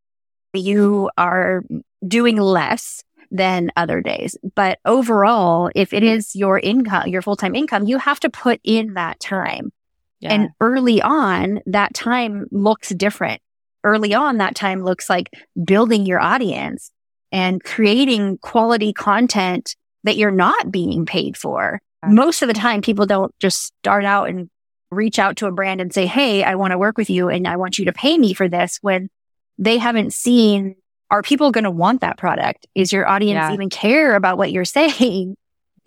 you 0.52 1.10
are 1.18 1.64
doing 2.06 2.36
less 2.36 3.02
than 3.32 3.72
other 3.76 4.00
days. 4.00 4.36
But 4.54 4.78
overall, 4.84 5.70
if 5.74 5.92
it 5.92 6.04
is 6.04 6.36
your 6.36 6.60
income, 6.60 7.08
your 7.08 7.22
full 7.22 7.36
time 7.36 7.56
income, 7.56 7.84
you 7.86 7.98
have 7.98 8.20
to 8.20 8.30
put 8.30 8.60
in 8.62 8.94
that 8.94 9.18
time. 9.18 9.72
Yeah. 10.20 10.32
And 10.32 10.50
early 10.60 11.02
on, 11.02 11.60
that 11.66 11.92
time 11.92 12.46
looks 12.52 12.90
different. 12.90 13.42
Early 13.82 14.14
on, 14.14 14.38
that 14.38 14.54
time 14.54 14.82
looks 14.82 15.10
like 15.10 15.30
building 15.64 16.06
your 16.06 16.20
audience 16.20 16.90
and 17.36 17.62
creating 17.62 18.38
quality 18.38 18.94
content 18.94 19.76
that 20.04 20.16
you're 20.16 20.30
not 20.30 20.72
being 20.72 21.04
paid 21.04 21.36
for. 21.36 21.82
Most 22.08 22.40
of 22.40 22.48
the 22.48 22.54
time, 22.54 22.80
people 22.80 23.04
don't 23.04 23.34
just 23.40 23.74
start 23.78 24.06
out 24.06 24.30
and 24.30 24.48
reach 24.90 25.18
out 25.18 25.36
to 25.36 25.46
a 25.46 25.52
brand 25.52 25.82
and 25.82 25.92
say, 25.92 26.06
Hey, 26.06 26.42
I 26.42 26.54
want 26.54 26.70
to 26.70 26.78
work 26.78 26.96
with 26.96 27.10
you 27.10 27.28
and 27.28 27.46
I 27.46 27.56
want 27.56 27.78
you 27.78 27.84
to 27.84 27.92
pay 27.92 28.16
me 28.16 28.32
for 28.32 28.48
this 28.48 28.78
when 28.80 29.10
they 29.58 29.76
haven't 29.76 30.14
seen, 30.14 30.76
are 31.10 31.20
people 31.20 31.50
going 31.52 31.64
to 31.64 31.70
want 31.70 32.00
that 32.00 32.16
product? 32.16 32.66
Is 32.74 32.90
your 32.90 33.06
audience 33.06 33.36
yeah. 33.36 33.52
even 33.52 33.68
care 33.68 34.16
about 34.16 34.38
what 34.38 34.50
you're 34.50 34.64
saying? 34.80 35.36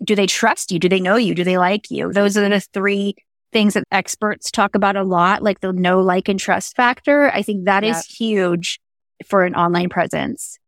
Do 0.04 0.14
they 0.14 0.28
trust 0.28 0.70
you? 0.70 0.78
Do 0.78 0.88
they 0.88 1.00
know 1.00 1.16
you? 1.16 1.34
Do 1.34 1.42
they 1.42 1.58
like 1.58 1.90
you? 1.90 2.12
Those 2.12 2.36
are 2.36 2.48
the 2.48 2.60
three 2.60 3.16
things 3.52 3.74
that 3.74 3.82
experts 3.90 4.52
talk 4.52 4.76
about 4.76 4.94
a 4.94 5.02
lot, 5.02 5.42
like 5.42 5.58
the 5.58 5.72
know, 5.72 6.00
like, 6.00 6.28
and 6.28 6.38
trust 6.38 6.76
factor. 6.76 7.28
I 7.32 7.42
think 7.42 7.64
that 7.64 7.82
yeah. 7.82 7.98
is 7.98 8.06
huge 8.06 8.78
for 9.26 9.44
an 9.44 9.56
online 9.56 9.88
presence 9.88 10.59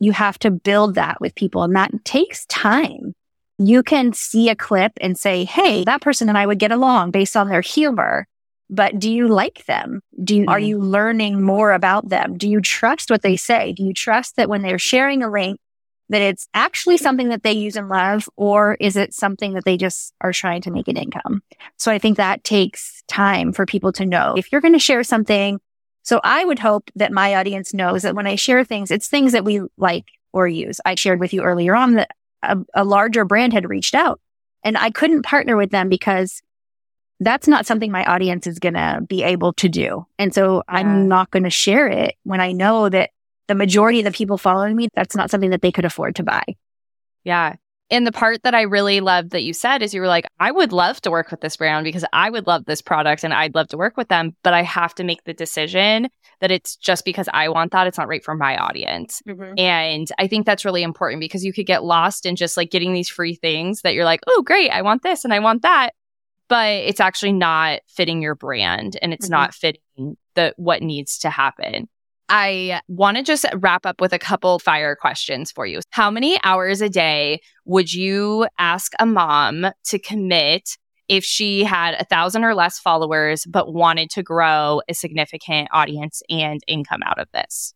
you 0.00 0.12
have 0.12 0.38
to 0.40 0.50
build 0.50 0.94
that 0.94 1.20
with 1.20 1.34
people 1.34 1.62
and 1.62 1.74
that 1.76 2.04
takes 2.04 2.46
time. 2.46 3.14
you 3.60 3.82
can 3.82 4.12
see 4.12 4.48
a 4.48 4.54
clip 4.54 4.92
and 5.00 5.18
say, 5.18 5.44
Hey, 5.44 5.82
that 5.84 6.00
person 6.00 6.28
and 6.28 6.38
I 6.38 6.46
would 6.46 6.60
get 6.60 6.70
along 6.70 7.10
based 7.10 7.36
on 7.36 7.48
their 7.48 7.60
humor. 7.60 8.26
But 8.70 8.98
do 8.98 9.10
you 9.10 9.28
like 9.28 9.64
them? 9.66 10.00
Do 10.22 10.36
you, 10.36 10.42
mm-hmm. 10.42 10.50
are 10.50 10.60
you 10.60 10.78
learning 10.78 11.42
more 11.42 11.72
about 11.72 12.08
them? 12.08 12.36
Do 12.36 12.48
you 12.48 12.60
trust 12.60 13.10
what 13.10 13.22
they 13.22 13.36
say? 13.36 13.72
Do 13.72 13.82
you 13.82 13.92
trust 13.92 14.36
that 14.36 14.48
when 14.48 14.62
they're 14.62 14.78
sharing 14.78 15.22
a 15.22 15.30
link, 15.30 15.58
that 16.10 16.22
it's 16.22 16.48
actually 16.54 16.98
something 16.98 17.30
that 17.30 17.42
they 17.42 17.52
use 17.52 17.76
and 17.76 17.88
love, 17.88 18.28
or 18.36 18.76
is 18.80 18.96
it 18.96 19.12
something 19.12 19.54
that 19.54 19.64
they 19.64 19.76
just 19.76 20.14
are 20.20 20.32
trying 20.32 20.62
to 20.62 20.70
make 20.70 20.88
an 20.88 20.96
income? 20.96 21.42
So 21.76 21.90
I 21.90 21.98
think 21.98 22.16
that 22.16 22.44
takes 22.44 23.02
time 23.08 23.52
for 23.52 23.66
people 23.66 23.92
to 23.92 24.06
know 24.06 24.34
if 24.36 24.52
you're 24.52 24.60
going 24.60 24.74
to 24.74 24.78
share 24.78 25.02
something. 25.02 25.60
So 26.08 26.22
I 26.24 26.42
would 26.42 26.58
hope 26.58 26.90
that 26.96 27.12
my 27.12 27.34
audience 27.34 27.74
knows 27.74 28.00
that 28.00 28.14
when 28.14 28.26
I 28.26 28.34
share 28.34 28.64
things, 28.64 28.90
it's 28.90 29.08
things 29.08 29.32
that 29.32 29.44
we 29.44 29.60
like 29.76 30.06
or 30.32 30.48
use. 30.48 30.80
I 30.86 30.94
shared 30.94 31.20
with 31.20 31.34
you 31.34 31.42
earlier 31.42 31.76
on 31.76 31.96
that 31.96 32.12
a, 32.42 32.56
a 32.72 32.82
larger 32.82 33.26
brand 33.26 33.52
had 33.52 33.68
reached 33.68 33.94
out 33.94 34.18
and 34.64 34.78
I 34.78 34.90
couldn't 34.90 35.20
partner 35.20 35.54
with 35.54 35.70
them 35.70 35.90
because 35.90 36.40
that's 37.20 37.46
not 37.46 37.66
something 37.66 37.92
my 37.92 38.06
audience 38.06 38.46
is 38.46 38.58
going 38.58 38.72
to 38.72 39.02
be 39.06 39.22
able 39.22 39.52
to 39.52 39.68
do. 39.68 40.06
And 40.18 40.32
so 40.32 40.62
yeah. 40.66 40.78
I'm 40.78 41.08
not 41.08 41.30
going 41.30 41.42
to 41.42 41.50
share 41.50 41.88
it 41.88 42.14
when 42.22 42.40
I 42.40 42.52
know 42.52 42.88
that 42.88 43.10
the 43.46 43.54
majority 43.54 43.98
of 43.98 44.06
the 44.06 44.10
people 44.10 44.38
following 44.38 44.76
me, 44.76 44.88
that's 44.94 45.14
not 45.14 45.30
something 45.30 45.50
that 45.50 45.60
they 45.60 45.72
could 45.72 45.84
afford 45.84 46.16
to 46.16 46.22
buy. 46.22 46.42
Yeah. 47.22 47.56
And 47.90 48.06
the 48.06 48.12
part 48.12 48.42
that 48.42 48.54
I 48.54 48.62
really 48.62 49.00
loved 49.00 49.30
that 49.30 49.44
you 49.44 49.54
said 49.54 49.82
is 49.82 49.94
you 49.94 50.00
were 50.00 50.08
like, 50.08 50.26
I 50.38 50.50
would 50.50 50.72
love 50.72 51.00
to 51.02 51.10
work 51.10 51.30
with 51.30 51.40
this 51.40 51.56
brand 51.56 51.84
because 51.84 52.04
I 52.12 52.28
would 52.28 52.46
love 52.46 52.66
this 52.66 52.82
product 52.82 53.24
and 53.24 53.32
I'd 53.32 53.54
love 53.54 53.68
to 53.68 53.78
work 53.78 53.96
with 53.96 54.08
them, 54.08 54.36
but 54.42 54.52
I 54.52 54.62
have 54.62 54.94
to 54.96 55.04
make 55.04 55.24
the 55.24 55.32
decision 55.32 56.08
that 56.40 56.50
it's 56.50 56.76
just 56.76 57.04
because 57.04 57.28
I 57.32 57.48
want 57.48 57.72
that. 57.72 57.86
It's 57.86 57.96
not 57.96 58.08
right 58.08 58.22
for 58.22 58.34
my 58.34 58.58
audience. 58.58 59.22
Mm-hmm. 59.26 59.58
And 59.58 60.08
I 60.18 60.26
think 60.26 60.44
that's 60.44 60.66
really 60.66 60.82
important 60.82 61.20
because 61.20 61.44
you 61.44 61.52
could 61.52 61.66
get 61.66 61.82
lost 61.82 62.26
in 62.26 62.36
just 62.36 62.56
like 62.56 62.70
getting 62.70 62.92
these 62.92 63.08
free 63.08 63.34
things 63.34 63.80
that 63.82 63.94
you're 63.94 64.04
like, 64.04 64.20
oh, 64.26 64.42
great, 64.42 64.70
I 64.70 64.82
want 64.82 65.02
this 65.02 65.24
and 65.24 65.32
I 65.32 65.38
want 65.38 65.62
that. 65.62 65.90
But 66.48 66.76
it's 66.76 67.00
actually 67.00 67.32
not 67.32 67.80
fitting 67.86 68.22
your 68.22 68.34
brand 68.34 68.98
and 69.00 69.12
it's 69.12 69.26
mm-hmm. 69.26 69.32
not 69.32 69.54
fitting 69.54 70.16
the 70.34 70.54
what 70.56 70.82
needs 70.82 71.18
to 71.20 71.30
happen. 71.30 71.88
I 72.28 72.80
want 72.88 73.16
to 73.16 73.22
just 73.22 73.46
wrap 73.56 73.86
up 73.86 74.00
with 74.00 74.12
a 74.12 74.18
couple 74.18 74.58
fire 74.58 74.94
questions 74.94 75.50
for 75.50 75.64
you. 75.66 75.80
How 75.90 76.10
many 76.10 76.38
hours 76.44 76.80
a 76.82 76.88
day 76.88 77.40
would 77.64 77.92
you 77.92 78.46
ask 78.58 78.92
a 78.98 79.06
mom 79.06 79.66
to 79.84 79.98
commit 79.98 80.76
if 81.08 81.24
she 81.24 81.64
had 81.64 81.94
a 81.94 82.04
thousand 82.04 82.44
or 82.44 82.54
less 82.54 82.78
followers, 82.78 83.46
but 83.46 83.72
wanted 83.72 84.10
to 84.10 84.22
grow 84.22 84.82
a 84.88 84.94
significant 84.94 85.68
audience 85.72 86.22
and 86.28 86.60
income 86.66 87.00
out 87.02 87.18
of 87.18 87.28
this? 87.32 87.72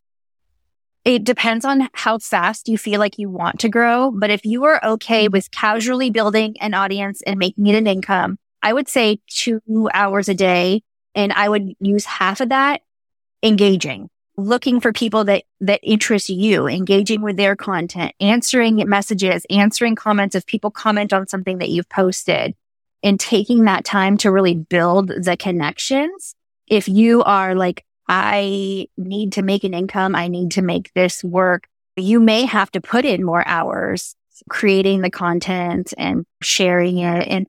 It 1.05 1.25
depends 1.25 1.65
on 1.65 1.89
how 1.95 2.19
fast 2.19 2.69
you 2.69 2.79
feel 2.79 3.01
like 3.01 3.19
you 3.19 3.29
want 3.29 3.59
to 3.61 3.69
grow. 3.69 4.13
But 4.13 4.31
if 4.31 4.45
you 4.45 4.65
are 4.65 4.85
okay 4.85 5.25
mm-hmm. 5.25 5.33
with 5.33 5.51
casually 5.51 6.11
building 6.11 6.57
an 6.61 6.75
audience 6.75 7.23
and 7.27 7.39
making 7.39 7.67
it 7.67 7.75
an 7.75 7.87
income, 7.87 8.39
I 8.63 8.73
would 8.73 8.89
say 8.89 9.19
two 9.29 9.89
hours 9.93 10.29
a 10.29 10.35
day. 10.35 10.83
And 11.15 11.33
I 11.33 11.49
would 11.49 11.73
use 11.81 12.05
half 12.05 12.41
of 12.41 12.51
that 12.51 12.83
engaging 13.43 14.09
looking 14.37 14.81
for 14.81 14.93
people 14.93 15.25
that, 15.25 15.45
that 15.61 15.81
interest 15.83 16.29
you, 16.29 16.67
engaging 16.67 17.23
with 17.23 17.37
their 17.37 17.55
content, 17.55 18.15
answering 18.21 18.77
messages, 18.89 19.47
answering 19.51 19.95
comments 19.95 20.35
if 20.35 20.47
people 20.47 20.71
comment 20.71 21.13
on 21.13 21.27
something 21.27 21.59
that 21.59 21.69
you've 21.69 21.89
posted 21.89 22.55
and 23.03 23.19
taking 23.19 23.65
that 23.65 23.85
time 23.85 24.17
to 24.19 24.31
really 24.31 24.55
build 24.55 25.09
the 25.09 25.37
connections. 25.37 26.35
If 26.67 26.89
you 26.89 27.23
are 27.25 27.55
like, 27.55 27.85
I 28.09 28.89
need 28.97 29.33
to 29.35 29.43
make 29.43 29.65
an 29.65 29.75
income. 29.75 30.15
I 30.15 30.29
need 30.29 30.53
to 30.53 30.63
make 30.63 30.93
this 30.95 31.23
work. 31.23 31.67
You 31.97 32.21
may 32.21 32.45
have 32.47 32.71
to 32.73 32.81
put 32.81 33.05
in 33.05 33.25
more 33.25 33.47
hours 33.47 34.15
creating 34.49 35.03
the 35.03 35.11
content 35.11 35.93
and 35.99 36.25
sharing 36.43 36.99
it 36.99 37.29
and 37.29 37.47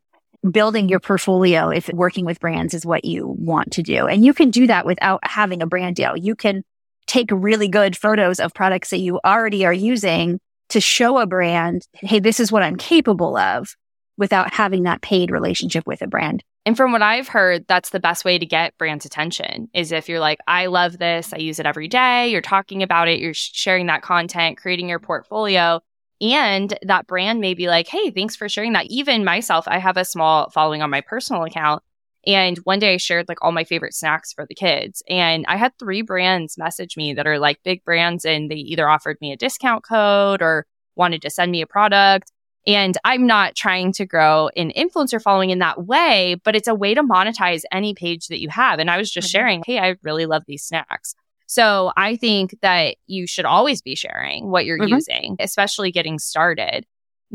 building 0.52 0.89
your 0.89 1.00
portfolio 1.00 1.69
if 1.69 1.89
working 1.93 2.26
with 2.26 2.39
brands 2.39 2.74
is 2.74 2.86
what 2.86 3.06
you 3.06 3.28
want 3.39 3.72
to 3.72 3.82
do. 3.82 4.08
And 4.08 4.26
you 4.26 4.34
can 4.34 4.52
do 4.52 4.67
that 4.67 4.86
without 4.86 5.26
having 5.26 5.62
a 5.62 5.67
brand 5.67 5.96
deal. 5.96 6.17
You 6.17 6.36
can 6.36 6.63
take 7.08 7.30
really 7.32 7.68
good 7.68 7.98
photos 7.98 8.39
of 8.39 8.54
products 8.54 8.89
that 8.89 9.00
you 9.00 9.20
already 9.26 9.66
are 9.66 9.74
using 9.74 10.39
to 10.70 10.82
show 10.82 11.20
a 11.20 11.26
brand, 11.28 11.88
hey, 11.94 12.20
this 12.20 12.39
is 12.39 12.52
what 12.52 12.63
I'm 12.63 12.76
capable 12.76 13.38
of 13.38 13.76
without 14.18 14.54
having 14.54 14.84
that 14.84 15.02
paid 15.02 15.32
relationship 15.32 15.86
with 15.86 16.02
a 16.02 16.08
brand. 16.08 16.44
And 16.66 16.78
from 16.78 16.92
what 16.92 17.02
I've 17.02 17.28
heard, 17.28 17.66
that's 17.68 17.89
the 17.89 18.00
best 18.00 18.24
way 18.24 18.38
to 18.38 18.46
get 18.46 18.78
brands' 18.78 19.06
attention 19.06 19.70
is 19.74 19.92
if 19.92 20.08
you're 20.08 20.20
like, 20.20 20.39
I 20.48 20.68
love 20.68 20.98
this, 20.98 21.34
I 21.34 21.38
use 21.38 21.60
it 21.60 21.66
every 21.66 21.88
day, 21.88 22.30
you're 22.30 22.42
talking 22.42 22.84
about 22.84 23.10
it, 23.10 23.20
you're 23.20 23.34
sharing 23.34 23.88
that 23.88 24.02
content, 24.02 24.58
creating 24.58 24.88
your 24.88 25.00
portfolio. 25.00 25.82
And 26.22 26.78
that 26.84 27.06
brand 27.06 27.42
may 27.42 27.54
be 27.54 27.68
like, 27.68 27.88
hey, 27.88 28.12
thanks 28.12 28.36
for 28.36 28.48
sharing 28.48 28.74
that. 28.74 28.86
Even 28.86 29.26
myself, 29.26 29.68
I 29.68 29.78
have 29.78 29.98
a 29.98 30.06
small 30.06 30.50
following 30.52 30.82
on 30.82 30.89
my 30.89 31.02
personal 31.02 31.44
account. 31.44 31.84
And 32.25 32.57
one 32.59 32.79
day 32.79 32.93
I 32.93 32.97
shared 32.97 33.27
like 33.27 33.39
all 33.41 33.51
my 33.51 33.63
favorite 33.63 33.93
snacks 33.93 34.31
for 34.31 34.45
the 34.45 34.55
kids. 34.55 35.03
And 35.09 35.45
I 35.47 35.57
had 35.57 35.77
three 35.77 36.01
brands 36.01 36.57
message 36.57 36.95
me 36.95 37.13
that 37.13 37.27
are 37.27 37.39
like 37.39 37.59
big 37.63 37.83
brands 37.83 38.23
and 38.23 38.49
they 38.49 38.55
either 38.55 38.89
offered 38.89 39.17
me 39.19 39.33
a 39.33 39.38
discount 39.38 39.83
code 39.83 40.41
or 40.41 40.65
wanted 40.95 41.21
to 41.23 41.29
send 41.29 41.51
me 41.51 41.62
a 41.62 41.67
product. 41.67 42.31
And 42.65 42.97
I'm 43.03 43.27
not 43.27 43.55
trying 43.55 43.91
to 43.93 44.05
grow 44.05 44.49
an 44.55 44.71
influencer 44.71 45.21
following 45.21 45.49
in 45.49 45.59
that 45.59 45.86
way, 45.86 46.38
but 46.45 46.55
it's 46.55 46.69
a 46.69 46.75
way 46.75 46.93
to 46.93 47.03
monetize 47.03 47.63
any 47.73 47.93
page 47.93 48.27
that 48.27 48.39
you 48.39 48.47
have. 48.49 48.79
And 48.79 48.89
I 48.89 48.97
was 48.97 49.12
just 49.12 49.27
mm-hmm. 49.27 49.38
sharing, 49.38 49.63
hey, 49.65 49.79
I 49.79 49.95
really 50.01 50.25
love 50.25 50.43
these 50.47 50.63
snacks. 50.63 51.13
So 51.45 51.91
I 51.97 52.15
think 52.15 52.55
that 52.62 52.95
you 53.05 53.27
should 53.27 53.45
always 53.45 53.81
be 53.81 53.95
sharing 53.95 54.49
what 54.49 54.65
you're 54.65 54.79
mm-hmm. 54.79 54.93
using, 54.93 55.36
especially 55.39 55.91
getting 55.91 56.19
started. 56.19 56.86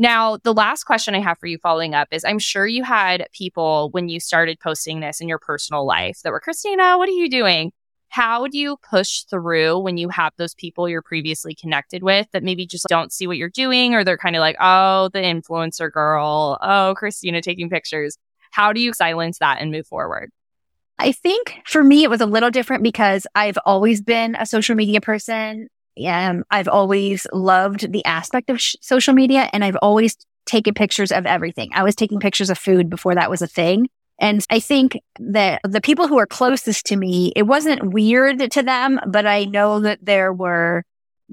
Now, 0.01 0.37
the 0.37 0.53
last 0.53 0.85
question 0.85 1.13
I 1.13 1.19
have 1.19 1.37
for 1.39 1.47
you 1.47 1.57
following 1.57 1.93
up 1.93 2.07
is 2.11 2.23
I'm 2.23 2.39
sure 2.39 2.65
you 2.65 2.83
had 2.83 3.27
people 3.33 3.89
when 3.91 4.07
you 4.07 4.21
started 4.21 4.57
posting 4.61 5.01
this 5.01 5.19
in 5.19 5.27
your 5.27 5.39
personal 5.39 5.85
life 5.85 6.21
that 6.23 6.31
were, 6.31 6.39
Christina, 6.39 6.97
what 6.97 7.09
are 7.09 7.11
you 7.11 7.29
doing? 7.29 7.73
How 8.07 8.47
do 8.47 8.57
you 8.57 8.77
push 8.89 9.23
through 9.23 9.77
when 9.79 9.97
you 9.97 10.07
have 10.07 10.31
those 10.37 10.55
people 10.55 10.87
you're 10.87 11.01
previously 11.01 11.53
connected 11.53 12.01
with 12.01 12.27
that 12.31 12.43
maybe 12.43 12.65
just 12.65 12.85
don't 12.87 13.11
see 13.11 13.27
what 13.27 13.35
you're 13.35 13.49
doing 13.49 13.93
or 13.93 14.05
they're 14.05 14.17
kind 14.17 14.37
of 14.37 14.39
like, 14.39 14.55
oh, 14.61 15.09
the 15.09 15.19
influencer 15.19 15.91
girl, 15.91 16.57
oh, 16.61 16.93
Christina 16.95 17.41
taking 17.41 17.69
pictures? 17.69 18.17
How 18.51 18.71
do 18.71 18.79
you 18.79 18.93
silence 18.93 19.39
that 19.39 19.57
and 19.59 19.69
move 19.69 19.85
forward? 19.85 20.31
I 20.97 21.11
think 21.11 21.59
for 21.65 21.83
me, 21.83 22.03
it 22.03 22.09
was 22.09 22.21
a 22.21 22.25
little 22.25 22.51
different 22.51 22.83
because 22.83 23.27
I've 23.35 23.57
always 23.65 24.01
been 24.01 24.35
a 24.35 24.45
social 24.45 24.75
media 24.75 25.01
person. 25.01 25.67
Um, 26.07 26.43
I've 26.49 26.67
always 26.67 27.27
loved 27.33 27.91
the 27.91 28.05
aspect 28.05 28.49
of 28.49 28.61
sh- 28.61 28.75
social 28.81 29.13
media 29.13 29.49
and 29.53 29.63
I've 29.63 29.77
always 29.81 30.15
taken 30.45 30.73
pictures 30.73 31.11
of 31.11 31.25
everything. 31.25 31.69
I 31.73 31.83
was 31.83 31.95
taking 31.95 32.19
pictures 32.19 32.49
of 32.49 32.57
food 32.57 32.89
before 32.89 33.15
that 33.15 33.29
was 33.29 33.41
a 33.41 33.47
thing. 33.47 33.87
And 34.19 34.45
I 34.49 34.59
think 34.59 34.99
that 35.19 35.61
the 35.63 35.81
people 35.81 36.07
who 36.07 36.17
are 36.19 36.25
closest 36.25 36.85
to 36.87 36.97
me, 36.97 37.31
it 37.35 37.43
wasn't 37.43 37.93
weird 37.93 38.51
to 38.51 38.63
them, 38.63 38.99
but 39.07 39.25
I 39.25 39.45
know 39.45 39.79
that 39.81 39.99
there 40.01 40.33
were 40.33 40.83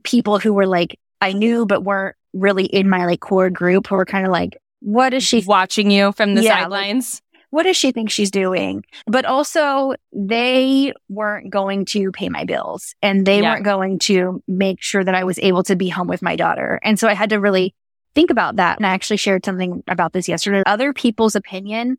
people 0.05 0.39
who 0.39 0.55
were 0.55 0.67
like, 0.67 0.99
I 1.21 1.33
knew, 1.33 1.67
but 1.67 1.83
weren't 1.83 2.17
really 2.33 2.67
in 2.67 2.89
my 2.89 3.07
like 3.07 3.21
core 3.21 3.51
group 3.51 3.89
who 3.89 3.97
were 3.97 4.05
kind 4.05 4.27
of 4.27 4.33
like, 4.33 4.57
what 4.81 5.15
is 5.15 5.25
she 5.25 5.43
watching 5.47 5.91
you 5.91 6.13
from 6.13 6.35
the 6.35 6.43
yeah, 6.43 6.61
sidelines? 6.61 7.23
What 7.57 7.63
does 7.63 7.79
she 7.79 7.91
think 7.91 8.11
she's 8.11 8.31
doing? 8.31 8.85
But 9.07 9.25
also 9.25 9.95
they 10.13 10.93
weren't 11.09 11.49
going 11.49 11.87
to 11.87 12.13
pay 12.13 12.29
my 12.29 12.45
bills 12.45 12.95
and 13.01 13.25
they 13.25 13.41
yeah. 13.41 13.51
weren't 13.55 13.65
going 13.65 13.99
to 14.01 14.43
make 14.47 14.83
sure 14.83 15.03
that 15.03 15.15
I 15.15 15.25
was 15.25 15.39
able 15.39 15.63
to 15.63 15.75
be 15.75 15.89
home 15.89 16.07
with 16.07 16.21
my 16.21 16.37
daughter. 16.37 16.79
And 16.83 17.01
so 17.01 17.09
I 17.09 17.15
had 17.15 17.31
to 17.31 17.41
really 17.41 17.75
think 18.15 18.31
about 18.31 18.57
that. 18.57 18.77
And 18.77 18.85
I 18.85 18.91
actually 18.91 19.17
shared 19.17 19.47
something 19.47 19.83
about 19.89 20.13
this 20.13 20.29
yesterday. 20.29 20.65
Other 20.67 20.93
people's 20.93 21.35
opinion, 21.35 21.97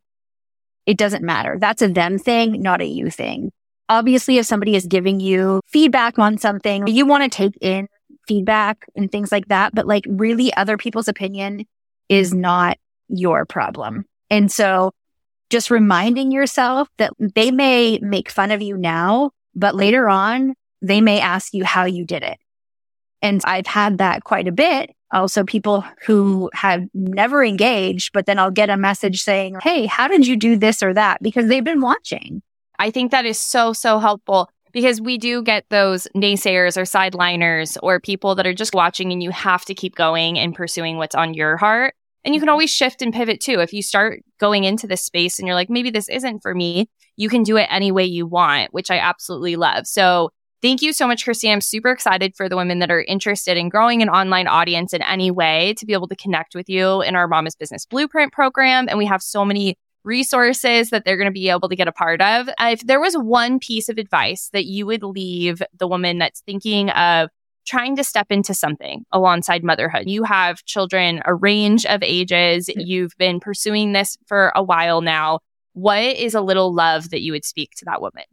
it 0.85 0.95
doesn't 0.95 1.23
matter. 1.23 1.57
That's 1.59 1.81
a 1.81 1.87
them 1.87 2.19
thing, 2.19 2.61
not 2.61 2.79
a 2.79 2.85
you 2.85 3.09
thing. 3.09 3.51
Obviously, 3.89 4.37
if 4.37 4.45
somebody 4.45 4.75
is 4.75 4.85
giving 4.85 5.19
you 5.19 5.61
feedback 5.65 6.19
on 6.19 6.37
something, 6.37 6.85
you 6.85 7.07
want 7.07 7.23
to 7.23 7.35
take 7.35 7.57
in 7.61 7.87
feedback 8.27 8.85
and 8.95 9.11
things 9.11 9.31
like 9.31 9.47
that. 9.47 9.73
But 9.73 9.87
like 9.87 10.03
really 10.07 10.53
other 10.53 10.77
people's 10.77 11.07
opinion 11.07 11.65
is 12.09 12.31
not 12.31 12.77
your 13.07 13.47
problem. 13.47 14.05
And 14.29 14.51
so 14.51 14.91
just 15.49 15.71
reminding 15.71 16.31
yourself 16.31 16.89
that 16.97 17.13
they 17.19 17.51
may 17.51 17.99
make 18.01 18.29
fun 18.29 18.51
of 18.51 18.61
you 18.61 18.77
now, 18.77 19.31
but 19.55 19.75
later 19.75 20.09
on, 20.09 20.53
they 20.81 21.01
may 21.01 21.19
ask 21.19 21.53
you 21.53 21.63
how 21.63 21.85
you 21.85 22.05
did 22.05 22.23
it. 22.23 22.37
And 23.21 23.41
I've 23.45 23.67
had 23.67 23.97
that 23.97 24.23
quite 24.23 24.47
a 24.47 24.51
bit. 24.51 24.91
Also, 25.11 25.43
people 25.43 25.85
who 26.05 26.49
have 26.53 26.85
never 26.93 27.43
engaged, 27.43 28.11
but 28.13 28.25
then 28.25 28.37
I'll 28.37 28.51
get 28.51 28.69
a 28.69 28.77
message 28.77 29.23
saying, 29.23 29.57
Hey, 29.63 29.85
how 29.85 30.07
did 30.07 30.27
you 30.27 30.35
do 30.35 30.57
this 30.57 30.83
or 30.83 30.93
that? 30.93 31.21
Because 31.23 31.47
they've 31.47 31.63
been 31.63 31.81
watching. 31.81 32.41
I 32.77 32.91
think 32.91 33.11
that 33.11 33.25
is 33.25 33.39
so, 33.39 33.73
so 33.73 33.99
helpful 33.99 34.49
because 34.71 35.01
we 35.01 35.17
do 35.17 35.41
get 35.41 35.65
those 35.69 36.07
naysayers 36.15 36.77
or 36.77 36.83
sideliners 36.83 37.77
or 37.81 37.99
people 37.99 38.35
that 38.35 38.45
are 38.45 38.53
just 38.53 38.75
watching 38.75 39.11
and 39.11 39.23
you 39.23 39.31
have 39.31 39.65
to 39.65 39.73
keep 39.73 39.95
going 39.95 40.37
and 40.37 40.53
pursuing 40.53 40.97
what's 40.97 41.15
on 41.15 41.33
your 41.33 41.57
heart. 41.57 41.95
And 42.27 42.35
you 42.35 42.41
can 42.41 42.47
mm-hmm. 42.47 42.51
always 42.51 42.69
shift 42.69 43.01
and 43.01 43.13
pivot 43.13 43.39
too. 43.39 43.61
If 43.61 43.71
you 43.71 43.81
start 43.81 44.21
going 44.37 44.65
into 44.65 44.85
this 44.85 45.01
space 45.01 45.39
and 45.39 45.47
you're 45.47 45.55
like, 45.55 45.69
maybe 45.69 45.89
this 45.89 46.09
isn't 46.09 46.41
for 46.41 46.53
me, 46.53 46.89
you 47.15 47.29
can 47.29 47.41
do 47.41 47.55
it 47.55 47.67
any 47.71 47.89
way 47.89 48.03
you 48.03 48.27
want, 48.27 48.73
which 48.73 48.91
I 48.91 48.99
absolutely 48.99 49.55
love. 49.55 49.87
So 49.87 50.29
Thank 50.59 50.81
you 50.81 50.91
so 50.91 51.05
much, 51.05 51.23
Christy. 51.23 51.51
I'm 51.51 51.61
super 51.61 51.91
excited 51.91 52.35
for 52.35 52.49
the 52.49 52.57
women 52.57 52.79
that 52.79 52.89
are 52.89 53.03
interested 53.03 53.57
in 53.57 53.69
growing 53.69 54.01
an 54.01 54.09
online 54.09 54.47
audience 54.47 54.91
in 54.91 55.03
any 55.03 55.29
way 55.29 55.75
to 55.77 55.85
be 55.85 55.93
able 55.93 56.07
to 56.07 56.15
connect 56.15 56.55
with 56.55 56.67
you 56.67 57.03
in 57.03 57.15
our 57.15 57.27
Mama's 57.27 57.55
Business 57.55 57.85
Blueprint 57.85 58.33
program. 58.33 58.87
And 58.89 58.97
we 58.97 59.05
have 59.05 59.21
so 59.21 59.45
many 59.45 59.77
resources 60.03 60.89
that 60.89 61.05
they're 61.05 61.15
going 61.15 61.27
to 61.27 61.31
be 61.31 61.49
able 61.49 61.69
to 61.69 61.75
get 61.75 61.87
a 61.87 61.91
part 61.91 62.23
of. 62.23 62.49
If 62.59 62.87
there 62.87 62.99
was 62.99 63.13
one 63.13 63.59
piece 63.59 63.87
of 63.87 63.99
advice 63.99 64.49
that 64.51 64.65
you 64.65 64.87
would 64.87 65.03
leave 65.03 65.61
the 65.77 65.87
woman 65.87 66.17
that's 66.17 66.41
thinking 66.41 66.89
of 66.89 67.29
trying 67.67 67.95
to 67.97 68.03
step 68.03 68.27
into 68.29 68.53
something 68.53 69.05
alongside 69.11 69.63
motherhood. 69.63 70.09
You 70.09 70.23
have 70.23 70.63
children 70.65 71.21
a 71.25 71.35
range 71.35 71.85
of 71.85 72.01
ages. 72.01 72.69
You've 72.69 73.15
been 73.17 73.39
pursuing 73.39 73.91
this 73.91 74.17
for 74.25 74.51
a 74.55 74.63
while 74.63 75.01
now. 75.01 75.39
What 75.73 76.03
is 76.03 76.33
a 76.33 76.41
little 76.41 76.73
love 76.73 77.11
that 77.11 77.21
you 77.21 77.33
would 77.33 77.45
speak 77.45 77.71
to 77.77 77.85
that 77.85 78.01
woman? 78.01 78.23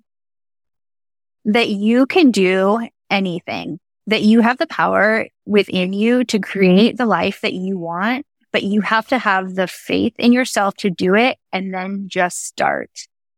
That 1.45 1.69
you 1.69 2.07
can 2.07 2.31
do 2.31 2.89
anything, 3.11 3.81
that 4.07 4.23
you 4.23 4.41
have 4.41 4.57
the 4.57 4.67
power 4.67 5.27
within 5.45 5.93
you 5.93 6.25
to 6.25 6.39
create 6.39 6.97
the 6.97 7.07
life 7.07 7.41
that 7.43 7.53
you 7.53 7.77
want, 7.77 8.25
but 8.53 8.63
you 8.63 8.81
have 8.81 9.09
to 9.09 9.19
have 9.19 9.57
the 9.57 9.67
faith 9.67 10.15
in 10.19 10.33
yourself 10.33 10.75
to 10.77 10.91
do 10.91 11.15
it 11.15 11.37
and 11.53 11.75
then 11.75 12.05
just 12.07 12.47
start. 12.47 12.91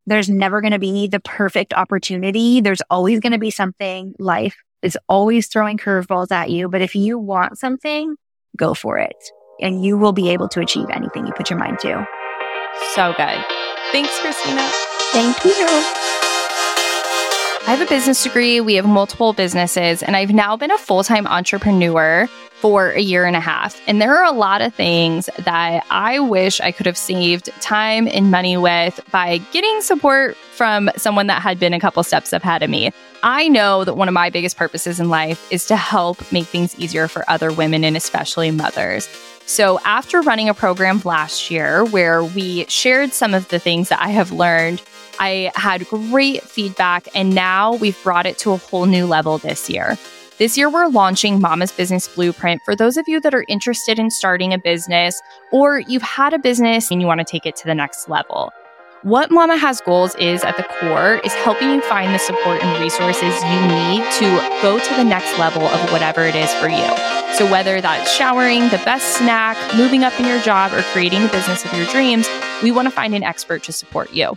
There's 0.07 0.29
never 0.29 0.61
going 0.61 0.73
to 0.73 0.79
be 0.79 1.09
the 1.09 1.19
perfect 1.19 1.75
opportunity. 1.75 2.61
There's 2.61 2.83
always 2.91 3.19
going 3.19 3.33
to 3.33 3.39
be 3.39 3.51
something 3.51 4.15
life 4.21 4.57
is 4.83 4.99
always 5.09 5.49
throwing 5.49 5.79
curveballs 5.79 6.31
at 6.31 6.51
you. 6.51 6.69
But 6.69 6.83
if 6.83 6.95
you 6.95 7.19
want 7.19 7.59
something, 7.59 8.17
go 8.57 8.75
for 8.75 8.99
it 8.99 9.17
and 9.61 9.85
you 9.85 9.97
will 9.97 10.13
be 10.13 10.31
able 10.31 10.49
to 10.49 10.61
achieve 10.61 10.87
anything 10.91 11.27
you 11.27 11.33
put 11.33 11.51
your 11.51 11.59
mind 11.59 11.79
to. 11.81 12.07
So 12.95 13.13
good. 13.17 13.45
Thanks, 13.93 14.19
Christina. 14.21 14.69
Thank 15.13 15.45
you. 15.45 15.67
I 17.67 17.71
have 17.71 17.81
a 17.81 17.87
business 17.87 18.23
degree. 18.23 18.61
We 18.61 18.75
have 18.75 18.87
multiple 18.87 19.33
businesses, 19.33 20.03
and 20.03 20.15
I've 20.15 20.31
now 20.31 20.57
been 20.57 20.71
a 20.71 20.79
full 20.79 21.03
time 21.03 21.27
entrepreneur 21.27 22.29
for 22.61 22.91
a 22.91 23.01
year 23.01 23.25
and 23.25 23.35
a 23.37 23.41
half. 23.41 23.81
And 23.87 24.01
there 24.01 24.17
are 24.17 24.25
a 24.25 24.33
lot 24.33 24.63
of 24.63 24.73
things 24.73 25.29
that 25.39 25.85
I 25.91 26.21
wish 26.21 26.61
I 26.61 26.71
could 26.71 26.87
have 26.87 26.97
saved 26.97 27.51
time 27.61 28.09
and 28.09 28.31
money 28.31 28.57
with 28.57 29.01
by 29.11 29.39
getting 29.53 29.81
support 29.83 30.37
from 30.55 30.91
someone 30.97 31.27
that 31.27 31.43
had 31.43 31.59
been 31.59 31.75
a 31.75 31.81
couple 31.81 32.03
steps 32.03 32.33
ahead 32.33 32.63
of 32.63 32.71
me. 32.71 32.93
I 33.29 33.49
know 33.49 33.83
that 33.83 33.95
one 33.95 34.07
of 34.07 34.15
my 34.15 34.31
biggest 34.31 34.57
purposes 34.57 35.01
in 35.01 35.09
life 35.09 35.51
is 35.51 35.67
to 35.67 35.75
help 35.75 36.31
make 36.31 36.47
things 36.47 36.79
easier 36.79 37.09
for 37.09 37.29
other 37.29 37.51
women 37.51 37.83
and 37.83 37.97
especially 37.97 38.53
mothers. 38.53 39.09
So, 39.47 39.81
after 39.85 40.21
running 40.23 40.49
a 40.49 40.55
program 40.55 41.03
last 41.05 41.51
year 41.51 41.85
where 41.87 42.23
we 42.23 42.67
shared 42.67 43.13
some 43.13 43.35
of 43.35 43.49
the 43.49 43.59
things 43.59 43.89
that 43.89 44.01
I 44.01 44.11
have 44.11 44.31
learned, 44.31 44.81
I 45.19 45.51
had 45.57 45.89
great 45.89 46.45
feedback, 46.45 47.09
and 47.17 47.35
now 47.35 47.75
we've 47.75 48.01
brought 48.05 48.27
it 48.27 48.39
to 48.39 48.53
a 48.53 48.59
whole 48.59 48.87
new 48.87 49.07
level 49.07 49.39
this 49.39 49.69
year. 49.69 49.99
This 50.39 50.57
year, 50.57 50.71
we're 50.71 50.87
launching 50.87 51.41
Mama's 51.41 51.73
Business 51.73 52.07
Blueprint 52.07 52.63
for 52.65 52.77
those 52.77 52.97
of 52.97 53.09
you 53.09 53.19
that 53.23 53.35
are 53.35 53.45
interested 53.49 53.99
in 53.99 54.09
starting 54.09 54.53
a 54.53 54.59
business 54.59 55.21
or 55.51 55.81
you've 55.81 56.03
had 56.03 56.33
a 56.33 56.39
business 56.39 56.93
and 56.93 57.01
you 57.01 57.09
want 57.09 57.19
to 57.19 57.25
take 57.25 57.45
it 57.45 57.57
to 57.57 57.67
the 57.67 57.75
next 57.75 58.09
level. 58.09 58.53
What 59.03 59.31
Mama 59.31 59.59
Has 59.59 59.83
Goals 59.83 60.15
is 60.15 60.43
at 60.43 60.57
the 60.57 60.63
core 60.63 61.21
is 61.23 61.35
helping 61.35 61.71
you 61.71 61.83
find 61.83 62.15
the 62.15 62.19
support 62.19 62.63
and 62.63 62.83
resources 62.83 63.23
you 63.45 63.61
need 63.69 64.11
to 64.13 64.61
go 64.63 64.79
to 64.79 64.95
the 64.95 65.05
next 65.05 65.39
level 65.39 65.63
of 65.63 65.93
whatever 65.93 66.23
it 66.23 66.35
is 66.35 66.53
for 66.55 66.69
you. 66.69 66.97
So, 67.35 67.49
whether 67.51 67.83
that's 67.83 68.11
showering, 68.11 68.63
the 68.71 68.81
best 68.87 69.19
snack, 69.19 69.57
moving 69.77 70.03
up 70.03 70.19
in 70.19 70.25
your 70.25 70.41
job, 70.41 70.73
or 70.73 70.81
creating 70.93 71.23
the 71.23 71.29
business 71.29 71.63
of 71.65 71.75
your 71.75 71.87
dreams, 71.89 72.27
we 72.63 72.73
want 72.73 72.89
to 72.89 72.91
find 72.91 73.15
an 73.15 73.23
expert 73.23 73.63
to 73.65 73.73
support 73.73 74.13
you. 74.13 74.37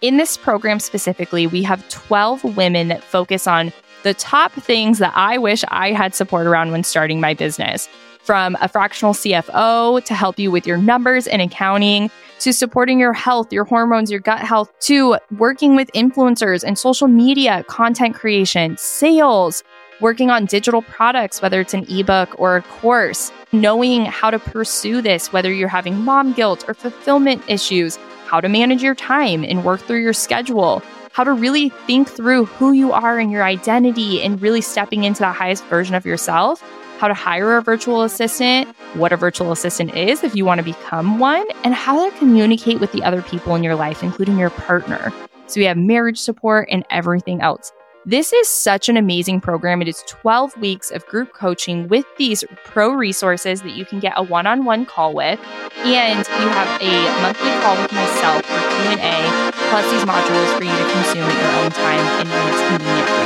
In 0.00 0.16
this 0.16 0.36
program 0.36 0.80
specifically, 0.80 1.46
we 1.46 1.62
have 1.62 1.88
12 1.88 2.56
women 2.56 2.88
that 2.88 3.04
focus 3.04 3.46
on 3.46 3.72
the 4.02 4.14
top 4.14 4.52
things 4.52 4.98
that 4.98 5.12
I 5.14 5.38
wish 5.38 5.62
I 5.68 5.92
had 5.92 6.16
support 6.16 6.48
around 6.48 6.72
when 6.72 6.82
starting 6.82 7.20
my 7.20 7.32
business 7.32 7.88
from 8.22 8.56
a 8.60 8.68
fractional 8.68 9.14
CFO 9.14 10.04
to 10.04 10.14
help 10.14 10.38
you 10.38 10.50
with 10.50 10.66
your 10.66 10.78
numbers 10.78 11.26
and 11.26 11.40
accounting 11.40 12.10
to 12.40 12.52
supporting 12.52 12.98
your 12.98 13.12
health, 13.12 13.52
your 13.52 13.64
hormones, 13.64 14.10
your 14.10 14.20
gut 14.20 14.40
health, 14.40 14.72
to 14.80 15.16
working 15.38 15.76
with 15.76 15.90
influencers 15.92 16.64
and 16.64 16.78
social 16.78 17.06
media, 17.06 17.64
content 17.68 18.14
creation, 18.14 18.76
sales, 18.78 19.62
working 20.00 20.30
on 20.30 20.46
digital 20.46 20.82
products, 20.82 21.42
whether 21.42 21.60
it's 21.60 21.74
an 21.74 21.84
ebook 21.90 22.38
or 22.40 22.56
a 22.56 22.62
course, 22.62 23.30
knowing 23.52 24.06
how 24.06 24.30
to 24.30 24.38
pursue 24.38 25.02
this, 25.02 25.32
whether 25.32 25.52
you're 25.52 25.68
having 25.68 25.98
mom 26.00 26.32
guilt 26.32 26.64
or 26.66 26.74
fulfillment 26.74 27.42
issues, 27.46 27.96
how 28.26 28.40
to 28.40 28.48
manage 28.48 28.82
your 28.82 28.94
time 28.94 29.44
and 29.44 29.64
work 29.64 29.80
through 29.80 30.00
your 30.00 30.14
schedule, 30.14 30.82
how 31.12 31.24
to 31.24 31.32
really 31.32 31.68
think 31.86 32.08
through 32.08 32.46
who 32.46 32.72
you 32.72 32.92
are 32.92 33.18
and 33.18 33.30
your 33.30 33.42
identity 33.42 34.22
and 34.22 34.40
really 34.40 34.60
stepping 34.60 35.04
into 35.04 35.20
the 35.20 35.32
highest 35.32 35.64
version 35.64 35.94
of 35.94 36.06
yourself 36.06 36.62
how 37.00 37.08
to 37.08 37.14
hire 37.14 37.56
a 37.56 37.62
virtual 37.62 38.02
assistant, 38.02 38.68
what 38.92 39.10
a 39.10 39.16
virtual 39.16 39.52
assistant 39.52 39.96
is 39.96 40.22
if 40.22 40.36
you 40.36 40.44
want 40.44 40.58
to 40.58 40.62
become 40.62 41.18
one, 41.18 41.46
and 41.64 41.72
how 41.72 42.10
to 42.10 42.18
communicate 42.18 42.78
with 42.78 42.92
the 42.92 43.02
other 43.02 43.22
people 43.22 43.54
in 43.54 43.64
your 43.64 43.74
life, 43.74 44.02
including 44.02 44.36
your 44.36 44.50
partner. 44.50 45.10
So 45.46 45.60
we 45.60 45.64
have 45.64 45.78
marriage 45.78 46.18
support 46.18 46.68
and 46.70 46.84
everything 46.90 47.40
else. 47.40 47.72
This 48.04 48.34
is 48.34 48.48
such 48.48 48.90
an 48.90 48.98
amazing 48.98 49.40
program. 49.40 49.80
It 49.80 49.88
is 49.88 50.04
12 50.08 50.58
weeks 50.58 50.90
of 50.90 51.06
group 51.06 51.32
coaching 51.32 51.88
with 51.88 52.04
these 52.18 52.44
pro 52.64 52.92
resources 52.92 53.62
that 53.62 53.72
you 53.72 53.86
can 53.86 53.98
get 53.98 54.12
a 54.16 54.22
one-on-one 54.22 54.84
call 54.84 55.14
with, 55.14 55.40
and 55.78 56.18
you 56.18 56.48
have 56.48 56.82
a 56.82 57.22
monthly 57.22 57.50
call 57.62 57.80
with 57.80 57.92
myself 57.92 58.44
for 58.44 58.60
Q&A, 58.82 59.52
plus 59.70 59.90
these 59.90 60.04
modules 60.04 60.58
for 60.58 60.64
you 60.64 60.70
to 60.70 60.92
consume 60.92 61.24
at 61.24 61.40
your 61.40 61.64
own 61.64 61.70
time 61.70 62.20
and 62.20 62.28
when 62.28 62.48
it's 62.52 62.68
convenient. 62.68 63.19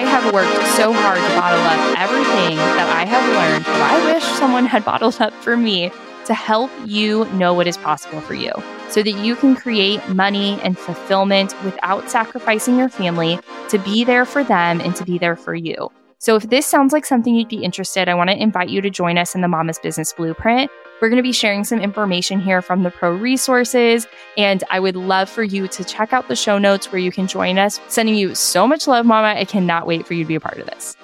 I 0.00 0.04
have 0.04 0.32
worked 0.32 0.66
so 0.78 0.94
hard 0.94 1.18
to 1.18 1.28
bottle 1.36 1.60
up 1.60 1.98
everything 2.00 2.56
that 2.56 2.88
I 2.88 3.04
have 3.04 3.22
learned 3.34 3.66
I 3.66 4.14
wish 4.14 4.24
someone 4.24 4.64
had 4.64 4.82
bottled 4.90 5.20
up 5.20 5.34
for 5.42 5.58
me 5.58 5.92
to 6.24 6.32
help 6.32 6.70
you 6.86 7.26
know 7.32 7.52
what 7.52 7.66
is 7.66 7.76
possible 7.76 8.22
for 8.22 8.32
you 8.32 8.50
so 8.88 9.02
that 9.02 9.12
you 9.12 9.36
can 9.36 9.54
create 9.54 10.00
money 10.08 10.58
and 10.62 10.78
fulfillment 10.78 11.54
without 11.64 12.10
sacrificing 12.10 12.78
your 12.78 12.88
family 12.88 13.38
to 13.68 13.78
be 13.78 14.02
there 14.02 14.24
for 14.24 14.42
them 14.42 14.80
and 14.80 14.96
to 14.96 15.04
be 15.04 15.18
there 15.18 15.36
for 15.36 15.54
you. 15.54 15.90
So 16.20 16.36
if 16.36 16.50
this 16.50 16.66
sounds 16.66 16.92
like 16.92 17.06
something 17.06 17.34
you'd 17.34 17.48
be 17.48 17.64
interested, 17.64 18.06
I 18.06 18.14
want 18.14 18.28
to 18.28 18.36
invite 18.36 18.68
you 18.68 18.82
to 18.82 18.90
join 18.90 19.16
us 19.16 19.34
in 19.34 19.40
the 19.40 19.48
Mama's 19.48 19.78
Business 19.78 20.12
Blueprint. 20.12 20.70
We're 21.00 21.08
going 21.08 21.16
to 21.16 21.22
be 21.22 21.32
sharing 21.32 21.64
some 21.64 21.80
information 21.80 22.40
here 22.40 22.60
from 22.60 22.82
the 22.82 22.90
pro 22.90 23.16
resources, 23.16 24.06
and 24.36 24.62
I 24.68 24.80
would 24.80 24.96
love 24.96 25.30
for 25.30 25.42
you 25.42 25.66
to 25.68 25.82
check 25.82 26.12
out 26.12 26.28
the 26.28 26.36
show 26.36 26.58
notes 26.58 26.92
where 26.92 26.98
you 26.98 27.10
can 27.10 27.26
join 27.26 27.58
us. 27.58 27.80
Sending 27.88 28.16
you 28.16 28.34
so 28.34 28.66
much 28.66 28.86
love, 28.86 29.06
Mama. 29.06 29.28
I 29.28 29.46
cannot 29.46 29.86
wait 29.86 30.06
for 30.06 30.12
you 30.12 30.24
to 30.24 30.28
be 30.28 30.34
a 30.34 30.40
part 30.40 30.58
of 30.58 30.66
this. 30.66 30.94